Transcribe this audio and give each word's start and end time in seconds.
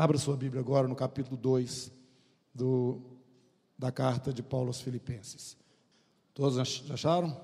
Abra 0.00 0.16
sua 0.16 0.34
Bíblia 0.34 0.62
agora 0.62 0.88
no 0.88 0.96
capítulo 0.96 1.36
2 1.36 1.92
do, 2.54 3.02
da 3.78 3.92
carta 3.92 4.32
de 4.32 4.42
Paulo 4.42 4.68
aos 4.68 4.80
Filipenses. 4.80 5.58
Todos 6.32 6.56
acharam? 6.90 7.38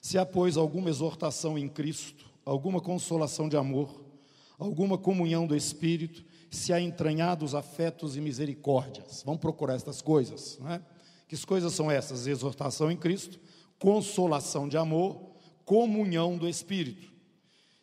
Se 0.00 0.16
há, 0.16 0.24
pois, 0.24 0.56
alguma 0.56 0.88
exortação 0.88 1.58
em 1.58 1.68
Cristo, 1.68 2.24
alguma 2.42 2.80
consolação 2.80 3.50
de 3.50 3.56
amor, 3.58 4.02
alguma 4.58 4.96
comunhão 4.96 5.46
do 5.46 5.54
Espírito, 5.54 6.24
se 6.50 6.72
há 6.72 6.80
entranhados 6.80 7.54
afetos 7.54 8.16
e 8.16 8.20
misericórdias. 8.22 9.22
Vamos 9.26 9.42
procurar 9.42 9.74
estas 9.74 10.00
coisas, 10.00 10.56
não 10.58 10.72
é? 10.72 10.82
Que 11.28 11.36
coisas 11.44 11.74
são 11.74 11.90
essas? 11.90 12.26
Exortação 12.26 12.90
em 12.90 12.96
Cristo, 12.96 13.38
consolação 13.78 14.66
de 14.66 14.78
amor, 14.78 15.20
comunhão 15.66 16.38
do 16.38 16.48
Espírito. 16.48 17.12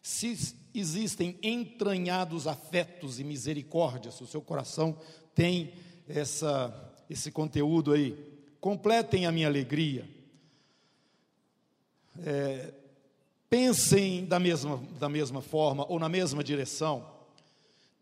Se 0.02 0.65
existem 0.80 1.38
entranhados 1.42 2.48
afetos 2.48 3.20
e 3.20 3.24
misericórdias, 3.24 4.16
se 4.16 4.24
o 4.24 4.28
seu 4.28 4.42
coração 4.42 4.98
tem 5.34 5.74
essa, 6.08 6.94
esse 7.10 7.32
conteúdo 7.32 7.92
aí, 7.92 8.18
completem 8.60 9.26
a 9.26 9.32
minha 9.32 9.48
alegria. 9.48 10.10
É, 12.24 12.74
pensem 13.50 14.26
da 14.26 14.40
mesma, 14.40 14.78
da 15.00 15.10
mesma 15.10 15.42
forma 15.42 15.86
ou 15.90 16.00
na 16.00 16.10
mesma 16.10 16.44
direção. 16.44 17.10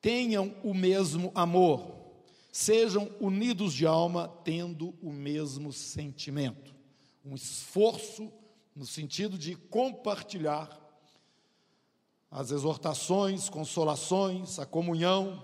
Tenham 0.02 0.54
o 0.64 0.74
mesmo 0.74 1.32
amor. 1.34 2.04
Sejam 2.52 3.10
unidos 3.20 3.74
de 3.74 3.86
alma, 3.86 4.28
tendo 4.44 4.94
o 5.02 5.12
mesmo 5.12 5.74
sentimento. 5.74 6.74
Um 7.26 7.36
esforço 7.36 8.32
no 8.76 8.86
sentido 8.86 9.38
de 9.38 9.56
compartilhar 9.56 10.83
as 12.34 12.50
exortações, 12.50 13.48
consolações, 13.48 14.58
a 14.58 14.66
comunhão, 14.66 15.44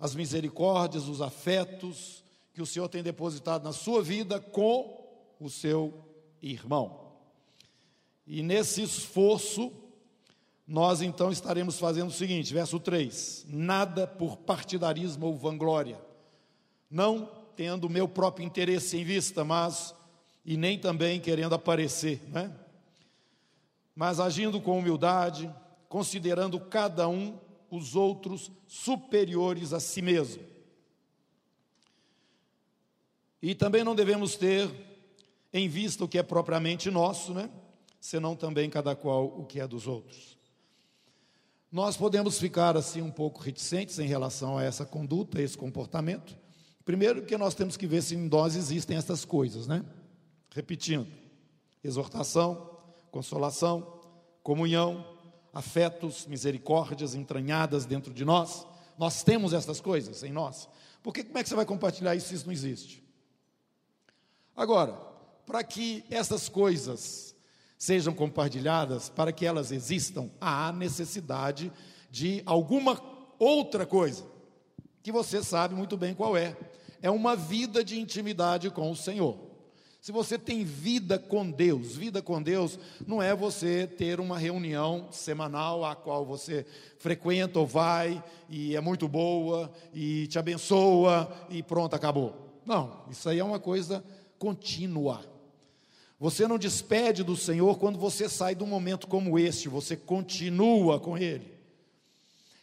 as 0.00 0.14
misericórdias, 0.14 1.06
os 1.06 1.20
afetos 1.20 2.24
que 2.54 2.62
o 2.62 2.66
Senhor 2.66 2.88
tem 2.88 3.02
depositado 3.02 3.64
na 3.64 3.72
sua 3.72 4.02
vida 4.02 4.40
com 4.40 4.98
o 5.38 5.50
seu 5.50 5.92
irmão. 6.40 7.12
E 8.26 8.42
nesse 8.42 8.82
esforço, 8.82 9.70
nós 10.66 11.02
então 11.02 11.30
estaremos 11.30 11.78
fazendo 11.78 12.08
o 12.08 12.14
seguinte, 12.14 12.54
verso 12.54 12.80
3: 12.80 13.44
nada 13.50 14.06
por 14.06 14.38
partidarismo 14.38 15.26
ou 15.26 15.36
vanglória, 15.36 16.00
não 16.90 17.28
tendo 17.54 17.88
o 17.88 17.90
meu 17.90 18.08
próprio 18.08 18.46
interesse 18.46 18.96
em 18.96 19.04
vista, 19.04 19.44
mas 19.44 19.94
e 20.46 20.56
nem 20.56 20.78
também 20.78 21.20
querendo 21.20 21.54
aparecer, 21.54 22.22
né? 22.28 22.50
mas 23.94 24.18
agindo 24.18 24.62
com 24.62 24.78
humildade, 24.78 25.52
considerando 25.92 26.58
cada 26.58 27.06
um 27.06 27.38
os 27.70 27.94
outros 27.94 28.50
superiores 28.66 29.74
a 29.74 29.78
si 29.78 30.00
mesmo. 30.00 30.42
E 33.42 33.54
também 33.54 33.84
não 33.84 33.94
devemos 33.94 34.34
ter 34.34 34.70
em 35.52 35.68
vista 35.68 36.02
o 36.02 36.08
que 36.08 36.16
é 36.16 36.22
propriamente 36.22 36.90
nosso, 36.90 37.34
né? 37.34 37.50
Senão 38.00 38.34
também 38.34 38.70
cada 38.70 38.96
qual 38.96 39.26
o 39.38 39.44
que 39.44 39.60
é 39.60 39.68
dos 39.68 39.86
outros. 39.86 40.38
Nós 41.70 41.94
podemos 41.94 42.38
ficar 42.38 42.74
assim 42.74 43.02
um 43.02 43.10
pouco 43.10 43.42
reticentes 43.42 43.98
em 43.98 44.06
relação 44.06 44.56
a 44.56 44.64
essa 44.64 44.86
conduta, 44.86 45.40
a 45.40 45.42
esse 45.42 45.58
comportamento. 45.58 46.34
Primeiro, 46.86 47.26
que 47.26 47.36
nós 47.36 47.54
temos 47.54 47.76
que 47.76 47.86
ver 47.86 48.02
se 48.02 48.14
em 48.14 48.30
nós 48.30 48.56
existem 48.56 48.96
essas 48.96 49.26
coisas, 49.26 49.66
né? 49.66 49.84
Repetindo: 50.54 51.06
exortação, 51.84 52.78
consolação, 53.10 54.00
comunhão, 54.42 55.12
afetos, 55.52 56.26
misericórdias 56.26 57.14
entranhadas 57.14 57.84
dentro 57.84 58.12
de 58.12 58.24
nós. 58.24 58.66
Nós 58.98 59.22
temos 59.22 59.52
essas 59.52 59.80
coisas 59.80 60.22
em 60.22 60.32
nós. 60.32 60.68
Porque 61.02 61.24
como 61.24 61.38
é 61.38 61.42
que 61.42 61.48
você 61.48 61.54
vai 61.54 61.66
compartilhar 61.66 62.14
isso 62.14 62.28
se 62.28 62.34
isso 62.34 62.46
não 62.46 62.52
existe? 62.52 63.02
Agora, 64.56 64.92
para 65.44 65.62
que 65.64 66.04
essas 66.10 66.48
coisas 66.48 67.34
sejam 67.76 68.14
compartilhadas, 68.14 69.08
para 69.08 69.32
que 69.32 69.44
elas 69.44 69.72
existam, 69.72 70.30
há 70.40 70.70
necessidade 70.72 71.72
de 72.10 72.42
alguma 72.46 73.00
outra 73.38 73.84
coisa, 73.84 74.24
que 75.02 75.10
você 75.10 75.42
sabe 75.42 75.74
muito 75.74 75.96
bem 75.96 76.14
qual 76.14 76.36
é. 76.36 76.56
É 77.02 77.10
uma 77.10 77.34
vida 77.34 77.82
de 77.82 77.98
intimidade 77.98 78.70
com 78.70 78.88
o 78.88 78.94
Senhor. 78.94 79.51
Se 80.02 80.10
você 80.10 80.36
tem 80.36 80.64
vida 80.64 81.16
com 81.16 81.48
Deus, 81.48 81.94
vida 81.94 82.20
com 82.20 82.42
Deus 82.42 82.76
não 83.06 83.22
é 83.22 83.36
você 83.36 83.86
ter 83.86 84.18
uma 84.18 84.36
reunião 84.36 85.06
semanal 85.12 85.84
a 85.84 85.94
qual 85.94 86.26
você 86.26 86.66
frequenta 86.98 87.60
ou 87.60 87.68
vai 87.68 88.20
e 88.48 88.74
é 88.74 88.80
muito 88.80 89.06
boa 89.06 89.72
e 89.94 90.26
te 90.26 90.40
abençoa 90.40 91.32
e 91.48 91.62
pronto, 91.62 91.94
acabou. 91.94 92.34
Não, 92.66 93.04
isso 93.12 93.28
aí 93.28 93.38
é 93.38 93.44
uma 93.44 93.60
coisa 93.60 94.04
contínua. 94.40 95.24
Você 96.18 96.48
não 96.48 96.58
despede 96.58 97.22
do 97.22 97.36
Senhor 97.36 97.78
quando 97.78 97.96
você 97.96 98.28
sai 98.28 98.56
de 98.56 98.64
um 98.64 98.66
momento 98.66 99.06
como 99.06 99.38
este, 99.38 99.68
você 99.68 99.96
continua 99.96 100.98
com 100.98 101.16
Ele. 101.16 101.46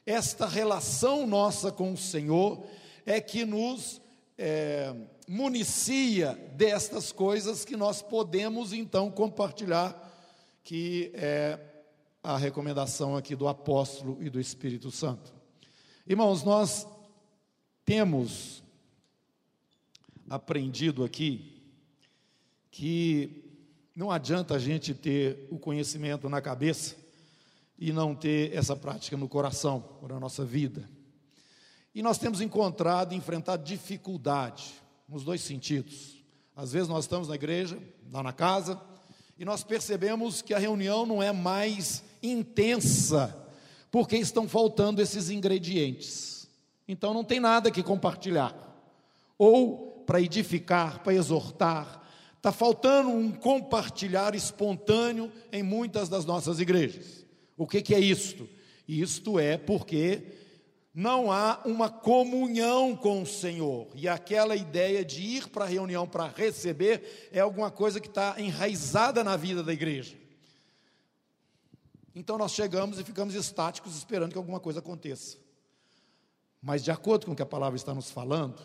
Esta 0.06 0.46
relação 0.46 1.26
nossa 1.26 1.72
com 1.72 1.94
o 1.94 1.98
Senhor 1.98 2.66
é 3.06 3.22
que 3.22 3.46
nos 3.46 4.02
é, 4.42 4.96
municia 5.28 6.34
destas 6.56 7.12
coisas 7.12 7.66
que 7.66 7.76
nós 7.76 8.02
podemos 8.02 8.72
então 8.72 9.12
compartilhar, 9.12 9.94
que 10.64 11.12
é 11.14 11.60
a 12.24 12.38
recomendação 12.38 13.18
aqui 13.18 13.36
do 13.36 13.50
apóstolo 13.50 14.18
e 14.22 14.30
do 14.30 14.40
Espírito 14.40 14.90
Santo. 14.92 15.34
Irmãos, 16.08 16.44
nós 16.44 16.88
temos 17.84 18.64
aprendido 20.30 21.04
aqui 21.04 21.62
que 22.72 23.44
não 23.94 24.10
adianta 24.10 24.56
a 24.56 24.60
gente 24.60 24.94
ter 24.94 25.48
o 25.52 25.60
conhecimento 25.60 26.30
na 26.30 26.42
cabeça 26.42 26.96
e 27.78 27.92
não 27.92 28.16
ter 28.16 28.56
essa 28.56 28.74
prática 28.74 29.18
no 29.18 29.28
coração, 29.28 29.84
na 30.08 30.18
nossa 30.18 30.46
vida. 30.46 30.90
E 32.00 32.02
nós 32.02 32.18
temos 32.18 32.40
encontrado, 32.40 33.14
enfrentado 33.14 33.62
dificuldade 33.62 34.74
nos 35.06 35.26
dois 35.26 35.42
sentidos. 35.42 36.24
Às 36.56 36.72
vezes 36.72 36.88
nós 36.88 37.04
estamos 37.04 37.28
na 37.28 37.36
igreja, 37.36 37.78
lá 38.10 38.24
na 38.24 38.32
casa, 38.32 38.80
e 39.38 39.44
nós 39.44 39.66
percebemos 39.66 40.42
que 40.42 40.54
a 40.54 40.58
reunião 40.58 41.06
não 41.06 41.22
é 41.22 41.34
mais 41.34 42.02
intensa, 42.24 43.38
porque 43.92 44.16
estão 44.16 44.48
faltando 44.48 45.02
esses 45.02 45.30
ingredientes. 45.30 46.48
Então 46.88 47.14
não 47.14 47.22
tem 47.22 47.38
nada 47.38 47.70
que 47.70 47.84
compartilhar. 47.84 48.56
Ou 49.38 50.02
para 50.08 50.22
edificar, 50.22 51.04
para 51.04 51.14
exortar, 51.14 52.02
está 52.38 52.54
faltando 52.54 53.10
um 53.10 53.30
compartilhar 53.30 54.34
espontâneo 54.34 55.30
em 55.52 55.62
muitas 55.62 56.08
das 56.08 56.24
nossas 56.24 56.62
igrejas. 56.62 57.26
O 57.58 57.68
que, 57.68 57.82
que 57.82 57.94
é 57.94 58.00
isto? 58.00 58.48
Isto 58.88 59.38
é 59.38 59.58
porque 59.58 60.40
não 60.94 61.32
há 61.32 61.62
uma 61.66 61.90
comunhão 61.90 62.96
com 62.96 63.22
o 63.22 63.28
Senhor. 63.28 63.88
E 63.94 64.08
aquela 64.08 64.56
ideia 64.56 65.06
de 65.06 65.22
ir 65.22 65.48
para 65.50 65.66
a 65.66 65.68
reunião 65.68 66.08
para 66.08 66.28
receber 66.28 67.30
é 67.32 67.40
alguma 67.40 67.70
coisa 67.70 68.00
que 68.00 68.08
está 68.08 68.36
enraizada 68.38 69.24
na 69.24 69.38
vida 69.38 69.64
da 69.64 69.72
igreja. 69.72 70.18
Então 72.16 72.38
nós 72.38 72.52
chegamos 72.52 73.00
e 73.00 73.04
ficamos 73.04 73.36
estáticos 73.36 73.96
esperando 73.96 74.32
que 74.32 74.38
alguma 74.38 74.60
coisa 74.60 74.80
aconteça. 74.80 75.38
Mas 76.62 76.84
de 76.84 76.92
acordo 76.92 77.26
com 77.26 77.32
o 77.32 77.36
que 77.36 77.42
a 77.42 77.46
palavra 77.46 77.78
está 77.78 77.94
nos 77.94 78.12
falando, 78.12 78.60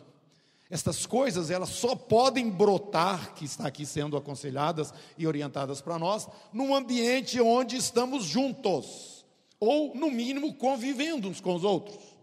estas 0.71 1.07
coisas 1.07 1.51
elas 1.51 1.69
só 1.69 1.95
podem 1.95 2.51
brotar, 2.51 3.35
que 3.35 3.45
está 3.45 3.69
aqui 3.69 3.87
sendo 3.87 4.17
aconselhadas 4.17 4.93
e 5.17 5.27
orientadas 5.27 5.81
para 5.81 5.99
nós, 5.99 6.27
num 6.53 6.75
ambiente 6.75 7.41
onde 7.41 7.77
estamos 7.77 8.25
juntos, 8.25 9.25
ou 9.61 9.95
no 9.95 10.11
mínimo 10.11 10.55
convivendo 10.55 11.29
uns 11.29 11.41
com 11.41 11.55
os 11.55 11.63
outros. 11.63 12.14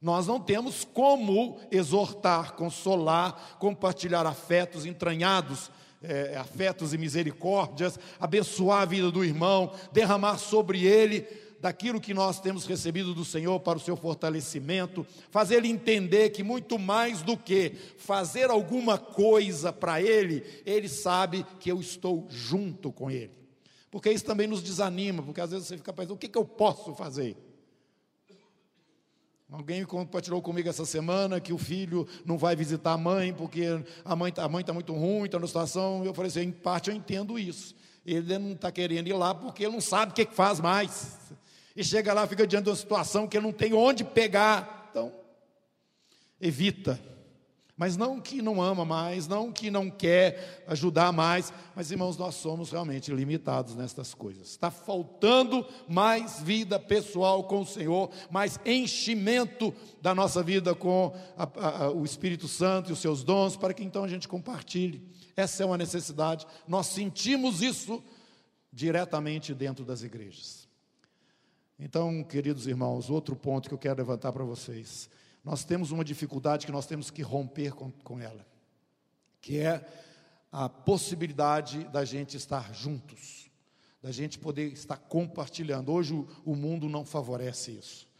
Nós 0.00 0.26
não 0.26 0.40
temos 0.40 0.82
como 0.82 1.58
exortar, 1.70 2.54
consolar, 2.54 3.58
compartilhar 3.58 4.24
afetos 4.24 4.86
entranhados, 4.86 5.70
é, 6.02 6.36
afetos 6.38 6.94
e 6.94 6.98
misericórdias, 6.98 7.98
abençoar 8.18 8.82
a 8.82 8.86
vida 8.86 9.10
do 9.10 9.22
irmão, 9.22 9.72
derramar 9.92 10.38
sobre 10.38 10.86
ele 10.86 11.26
daquilo 11.60 12.00
que 12.00 12.14
nós 12.14 12.40
temos 12.40 12.64
recebido 12.64 13.12
do 13.12 13.26
Senhor 13.26 13.60
para 13.60 13.76
o 13.76 13.80
seu 13.80 13.94
fortalecimento, 13.94 15.06
fazer 15.30 15.56
ele 15.56 15.68
entender 15.68 16.30
que 16.30 16.42
muito 16.42 16.78
mais 16.78 17.20
do 17.20 17.36
que 17.36 17.74
fazer 17.98 18.48
alguma 18.48 18.96
coisa 18.96 19.70
para 19.70 20.00
ele, 20.00 20.42
ele 20.64 20.88
sabe 20.88 21.44
que 21.58 21.70
eu 21.70 21.78
estou 21.78 22.26
junto 22.30 22.90
com 22.90 23.10
ele. 23.10 23.32
Porque 23.90 24.10
isso 24.10 24.24
também 24.24 24.46
nos 24.46 24.62
desanima, 24.62 25.22
porque 25.22 25.42
às 25.42 25.50
vezes 25.50 25.66
você 25.66 25.76
fica 25.76 25.92
pensando: 25.92 26.14
o 26.14 26.18
que, 26.18 26.28
que 26.28 26.38
eu 26.38 26.44
posso 26.44 26.94
fazer? 26.94 27.36
Alguém 29.50 29.84
compartilhou 29.84 30.40
comigo 30.40 30.68
essa 30.68 30.84
semana 30.84 31.40
que 31.40 31.52
o 31.52 31.58
filho 31.58 32.06
não 32.24 32.38
vai 32.38 32.54
visitar 32.54 32.92
a 32.92 32.96
mãe 32.96 33.32
porque 33.32 33.64
a 34.04 34.14
mãe 34.14 34.30
está 34.30 34.48
tá 34.48 34.72
muito 34.72 34.92
ruim, 34.92 35.24
está 35.24 35.40
na 35.40 35.46
situação. 35.46 36.04
Eu 36.04 36.14
falei 36.14 36.28
assim: 36.28 36.42
em 36.42 36.52
parte 36.52 36.88
eu 36.88 36.94
entendo 36.94 37.36
isso. 37.36 37.74
Ele 38.06 38.38
não 38.38 38.52
está 38.52 38.70
querendo 38.70 39.08
ir 39.08 39.12
lá 39.12 39.34
porque 39.34 39.64
ele 39.64 39.72
não 39.72 39.80
sabe 39.80 40.12
o 40.12 40.14
que, 40.14 40.24
faz 40.26 40.60
mais. 40.60 41.18
e 41.74 41.82
chega 41.82 42.14
lá, 42.14 42.26
fica 42.28 42.46
diante 42.46 42.64
de 42.64 42.70
uma 42.70 42.76
situação 42.76 43.26
que 43.26 43.40
não 43.40 43.52
tem 43.52 43.74
onde 43.74 44.04
pegar. 44.04 44.88
Então, 44.90 45.12
evita. 46.40 47.00
Mas 47.80 47.96
não 47.96 48.20
que 48.20 48.42
não 48.42 48.60
ama 48.60 48.84
mais, 48.84 49.26
não 49.26 49.50
que 49.50 49.70
não 49.70 49.88
quer 49.88 50.62
ajudar 50.66 51.12
mais, 51.12 51.50
mas 51.74 51.90
irmãos, 51.90 52.14
nós 52.18 52.34
somos 52.34 52.70
realmente 52.70 53.10
limitados 53.10 53.74
nestas 53.74 54.12
coisas. 54.12 54.50
Está 54.50 54.70
faltando 54.70 55.66
mais 55.88 56.42
vida 56.42 56.78
pessoal 56.78 57.42
com 57.44 57.62
o 57.62 57.66
Senhor, 57.66 58.10
mais 58.30 58.60
enchimento 58.66 59.74
da 60.02 60.14
nossa 60.14 60.42
vida 60.42 60.74
com 60.74 61.16
a, 61.38 61.84
a, 61.84 61.90
o 61.90 62.04
Espírito 62.04 62.46
Santo 62.46 62.90
e 62.90 62.92
os 62.92 62.98
seus 62.98 63.24
dons, 63.24 63.56
para 63.56 63.72
que 63.72 63.82
então 63.82 64.04
a 64.04 64.08
gente 64.08 64.28
compartilhe. 64.28 65.02
Essa 65.34 65.62
é 65.62 65.66
uma 65.66 65.78
necessidade. 65.78 66.46
Nós 66.68 66.86
sentimos 66.86 67.62
isso 67.62 68.04
diretamente 68.70 69.54
dentro 69.54 69.86
das 69.86 70.02
igrejas. 70.02 70.68
Então, 71.78 72.22
queridos 72.24 72.66
irmãos, 72.66 73.08
outro 73.08 73.34
ponto 73.34 73.70
que 73.70 73.74
eu 73.74 73.78
quero 73.78 73.96
levantar 73.96 74.32
para 74.32 74.44
vocês 74.44 75.08
nós 75.44 75.64
temos 75.64 75.90
uma 75.90 76.04
dificuldade 76.04 76.66
que 76.66 76.72
nós 76.72 76.86
temos 76.86 77.10
que 77.10 77.22
romper 77.22 77.72
com, 77.72 77.90
com 77.90 78.20
ela, 78.20 78.46
que 79.40 79.58
é 79.58 79.84
a 80.52 80.68
possibilidade 80.68 81.84
da 81.84 82.04
gente 82.04 82.36
estar 82.36 82.74
juntos, 82.74 83.50
da 84.02 84.10
gente 84.10 84.38
poder 84.38 84.72
estar 84.72 84.96
compartilhando. 84.96 85.92
Hoje 85.92 86.14
o, 86.14 86.28
o 86.44 86.56
mundo 86.56 86.88
não 86.88 87.04
favorece 87.04 87.72
isso. 87.72 88.10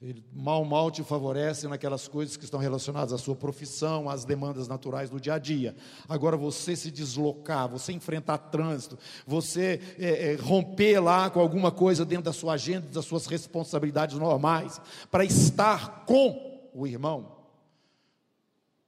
Ele 0.00 0.22
mal, 0.30 0.62
mal 0.62 0.90
te 0.90 1.02
favorece 1.02 1.66
naquelas 1.66 2.06
coisas 2.06 2.36
que 2.36 2.44
estão 2.44 2.60
relacionadas 2.60 3.14
à 3.14 3.18
sua 3.18 3.34
profissão, 3.34 4.10
às 4.10 4.26
demandas 4.26 4.68
naturais 4.68 5.08
do 5.08 5.18
dia 5.18 5.34
a 5.34 5.38
dia. 5.38 5.74
Agora, 6.06 6.36
você 6.36 6.76
se 6.76 6.90
deslocar, 6.90 7.66
você 7.66 7.94
enfrentar 7.94 8.36
trânsito, 8.36 8.98
você 9.26 9.80
é, 9.98 10.32
é, 10.32 10.34
romper 10.34 11.00
lá 11.00 11.30
com 11.30 11.40
alguma 11.40 11.72
coisa 11.72 12.04
dentro 12.04 12.24
da 12.24 12.32
sua 12.34 12.52
agenda, 12.52 12.86
das 12.88 13.06
suas 13.06 13.24
responsabilidades 13.24 14.18
normais, 14.18 14.78
para 15.10 15.24
estar 15.24 16.04
com 16.04 16.45
o 16.76 16.86
irmão. 16.86 17.34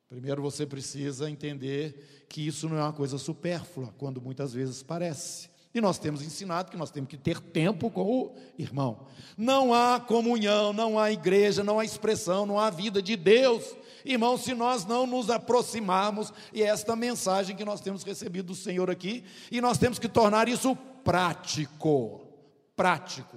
Primeiro 0.08 0.42
você 0.42 0.66
precisa 0.66 1.30
entender 1.30 2.26
que 2.28 2.46
isso 2.46 2.68
não 2.68 2.76
é 2.76 2.82
uma 2.82 2.92
coisa 2.92 3.16
supérflua, 3.16 3.94
quando 3.96 4.20
muitas 4.20 4.52
vezes 4.52 4.82
parece. 4.82 5.48
E 5.74 5.80
nós 5.80 5.98
temos 5.98 6.22
ensinado 6.22 6.70
que 6.70 6.76
nós 6.76 6.90
temos 6.90 7.08
que 7.08 7.16
ter 7.16 7.40
tempo 7.40 7.90
com 7.90 8.02
o 8.02 8.34
irmão. 8.58 9.06
Não 9.36 9.72
há 9.72 10.00
comunhão, 10.00 10.72
não 10.72 10.98
há 10.98 11.10
igreja, 11.10 11.64
não 11.64 11.78
há 11.78 11.84
expressão, 11.84 12.44
não 12.44 12.58
há 12.58 12.70
vida 12.70 13.02
de 13.02 13.16
Deus, 13.16 13.74
irmão, 14.04 14.36
se 14.36 14.54
nós 14.54 14.84
não 14.84 15.06
nos 15.06 15.30
aproximarmos, 15.30 16.32
e 16.52 16.62
é 16.62 16.66
esta 16.66 16.96
mensagem 16.96 17.56
que 17.56 17.64
nós 17.64 17.80
temos 17.80 18.02
recebido 18.02 18.48
do 18.48 18.54
Senhor 18.54 18.90
aqui, 18.90 19.24
e 19.50 19.60
nós 19.60 19.78
temos 19.78 19.98
que 19.98 20.08
tornar 20.08 20.48
isso 20.48 20.76
prático. 21.04 22.26
Prático. 22.74 23.36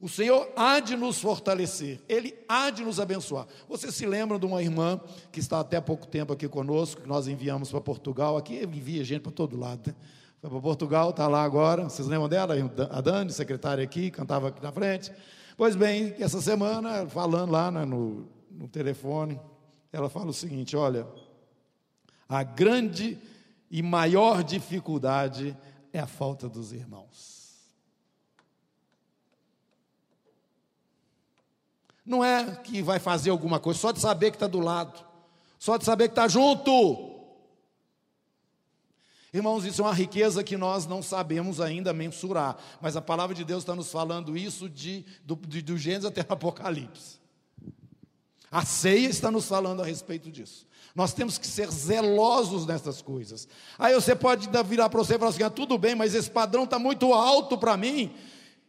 O 0.00 0.08
Senhor 0.08 0.48
há 0.54 0.78
de 0.78 0.96
nos 0.96 1.20
fortalecer, 1.20 2.00
Ele 2.08 2.32
há 2.48 2.70
de 2.70 2.84
nos 2.84 3.00
abençoar. 3.00 3.48
Você 3.68 3.90
se 3.90 4.06
lembra 4.06 4.38
de 4.38 4.46
uma 4.46 4.62
irmã 4.62 5.00
que 5.32 5.40
está 5.40 5.58
até 5.58 5.80
pouco 5.80 6.06
tempo 6.06 6.32
aqui 6.32 6.48
conosco, 6.48 7.02
que 7.02 7.08
nós 7.08 7.26
enviamos 7.26 7.70
para 7.70 7.80
Portugal, 7.80 8.36
aqui 8.36 8.62
envia 8.62 9.02
gente 9.02 9.22
para 9.22 9.32
todo 9.32 9.58
lado, 9.58 9.88
né? 9.88 9.94
Foi 10.40 10.50
para 10.50 10.60
Portugal, 10.60 11.10
está 11.10 11.26
lá 11.26 11.42
agora. 11.42 11.84
Vocês 11.84 12.06
lembram 12.06 12.28
dela? 12.28 12.54
A 12.90 13.00
Dani, 13.00 13.32
secretária 13.32 13.82
aqui, 13.82 14.08
cantava 14.08 14.48
aqui 14.48 14.62
na 14.62 14.70
frente. 14.70 15.12
Pois 15.56 15.74
bem, 15.74 16.14
essa 16.20 16.40
semana, 16.40 17.04
falando 17.08 17.50
lá 17.50 17.68
né, 17.68 17.84
no, 17.84 18.28
no 18.48 18.68
telefone, 18.68 19.40
ela 19.92 20.08
fala 20.08 20.26
o 20.26 20.32
seguinte: 20.32 20.76
olha, 20.76 21.08
a 22.28 22.44
grande 22.44 23.18
e 23.68 23.82
maior 23.82 24.44
dificuldade 24.44 25.56
é 25.92 25.98
a 25.98 26.06
falta 26.06 26.48
dos 26.48 26.72
irmãos. 26.72 27.37
Não 32.08 32.24
é 32.24 32.56
que 32.64 32.80
vai 32.80 32.98
fazer 32.98 33.28
alguma 33.28 33.60
coisa, 33.60 33.78
só 33.78 33.92
de 33.92 34.00
saber 34.00 34.30
que 34.30 34.36
está 34.36 34.46
do 34.46 34.60
lado, 34.60 34.98
só 35.58 35.76
de 35.76 35.84
saber 35.84 36.08
que 36.08 36.12
está 36.12 36.26
junto. 36.26 37.18
Irmãos, 39.30 39.66
isso 39.66 39.82
é 39.82 39.84
uma 39.84 39.92
riqueza 39.92 40.42
que 40.42 40.56
nós 40.56 40.86
não 40.86 41.02
sabemos 41.02 41.60
ainda 41.60 41.92
mensurar, 41.92 42.56
mas 42.80 42.96
a 42.96 43.02
palavra 43.02 43.36
de 43.36 43.44
Deus 43.44 43.62
está 43.62 43.76
nos 43.76 43.92
falando 43.92 44.38
isso 44.38 44.70
de, 44.70 45.04
do, 45.22 45.36
de, 45.36 45.60
do 45.60 45.76
Gênesis 45.76 46.06
até 46.06 46.22
o 46.22 46.32
Apocalipse. 46.32 47.18
A 48.50 48.64
ceia 48.64 49.08
está 49.08 49.30
nos 49.30 49.46
falando 49.46 49.82
a 49.82 49.84
respeito 49.84 50.30
disso. 50.30 50.66
Nós 50.94 51.12
temos 51.12 51.36
que 51.36 51.46
ser 51.46 51.70
zelosos 51.70 52.64
nessas 52.64 53.02
coisas. 53.02 53.46
Aí 53.78 53.92
você 53.92 54.16
pode 54.16 54.48
virar 54.64 54.88
para 54.88 54.98
você 54.98 55.16
e 55.16 55.18
falar 55.18 55.30
assim: 55.30 55.42
ah, 55.42 55.50
tudo 55.50 55.76
bem, 55.76 55.94
mas 55.94 56.14
esse 56.14 56.30
padrão 56.30 56.64
está 56.64 56.78
muito 56.78 57.12
alto 57.12 57.58
para 57.58 57.76
mim. 57.76 58.14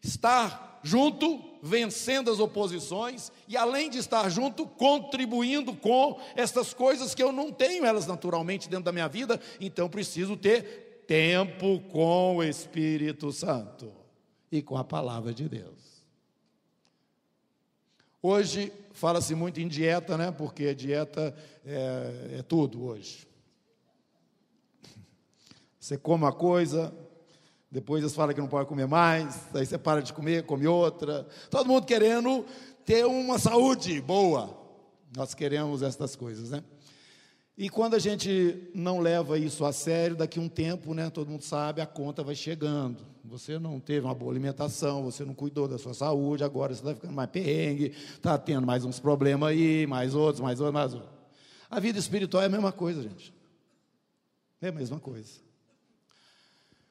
Estar 0.03 0.81
junto 0.83 1.48
vencendo 1.61 2.31
as 2.31 2.39
oposições 2.39 3.31
e, 3.47 3.57
além 3.57 3.89
de 3.89 3.97
estar 3.97 4.29
junto, 4.29 4.65
contribuindo 4.65 5.75
com 5.75 6.19
essas 6.35 6.73
coisas 6.73 7.13
que 7.13 7.23
eu 7.23 7.31
não 7.31 7.51
tenho 7.51 7.85
elas 7.85 8.07
naturalmente 8.07 8.69
dentro 8.69 8.85
da 8.85 8.91
minha 8.91 9.07
vida, 9.07 9.39
então 9.59 9.89
preciso 9.89 10.37
ter 10.37 11.03
tempo 11.07 11.79
com 11.91 12.37
o 12.37 12.43
Espírito 12.43 13.31
Santo 13.31 13.91
e 14.51 14.61
com 14.61 14.77
a 14.77 14.83
palavra 14.83 15.33
de 15.33 15.49
Deus. 15.49 15.99
Hoje 18.21 18.71
fala-se 18.91 19.33
muito 19.33 19.61
em 19.61 19.67
dieta, 19.67 20.17
né? 20.17 20.29
Porque 20.29 20.65
a 20.67 20.73
dieta 20.73 21.33
é, 21.65 22.37
é 22.39 22.41
tudo 22.43 22.83
hoje. 22.83 23.27
Você 25.79 25.97
come 25.97 26.25
uma 26.25 26.33
coisa, 26.33 26.93
depois 27.71 28.01
eles 28.01 28.15
falam 28.15 28.33
que 28.33 28.41
não 28.41 28.47
pode 28.47 28.67
comer 28.67 28.87
mais, 28.87 29.47
aí 29.53 29.65
você 29.65 29.77
para 29.77 30.01
de 30.01 30.11
comer, 30.11 30.43
come 30.43 30.65
outra. 30.67 31.27
Todo 31.49 31.67
mundo 31.67 31.85
querendo 31.85 32.43
ter 32.83 33.05
uma 33.05 33.37
saúde 33.37 34.01
boa. 34.01 34.57
Nós 35.15 35.33
queremos 35.33 35.83
estas 35.83 36.15
coisas, 36.15 36.49
né? 36.49 36.63
E 37.55 37.69
quando 37.69 37.93
a 37.93 37.99
gente 37.99 38.71
não 38.73 38.99
leva 38.99 39.37
isso 39.37 39.65
a 39.65 39.73
sério, 39.73 40.15
daqui 40.15 40.39
um 40.39 40.47
tempo, 40.47 40.93
né, 40.93 41.09
todo 41.09 41.29
mundo 41.29 41.43
sabe, 41.43 41.81
a 41.81 41.85
conta 41.85 42.23
vai 42.23 42.33
chegando. 42.33 43.05
Você 43.25 43.59
não 43.59 43.81
teve 43.81 44.05
uma 44.05 44.15
boa 44.15 44.31
alimentação, 44.31 45.03
você 45.03 45.25
não 45.25 45.33
cuidou 45.33 45.67
da 45.67 45.77
sua 45.77 45.93
saúde, 45.93 46.41
agora 46.41 46.73
você 46.73 46.79
está 46.79 46.95
ficando 46.95 47.13
mais 47.13 47.29
perrengue, 47.29 47.93
está 48.13 48.37
tendo 48.37 48.65
mais 48.65 48.85
uns 48.85 48.97
problemas 48.99 49.49
aí, 49.49 49.85
mais 49.85 50.15
outros, 50.15 50.39
mais 50.39 50.61
outros, 50.61 50.73
mais 50.73 50.93
outros. 50.93 51.11
A 51.69 51.79
vida 51.81 51.99
espiritual 51.99 52.41
é 52.43 52.45
a 52.45 52.49
mesma 52.49 52.71
coisa, 52.71 53.03
gente. 53.03 53.33
É 54.61 54.69
a 54.69 54.71
mesma 54.71 54.99
coisa. 54.99 55.48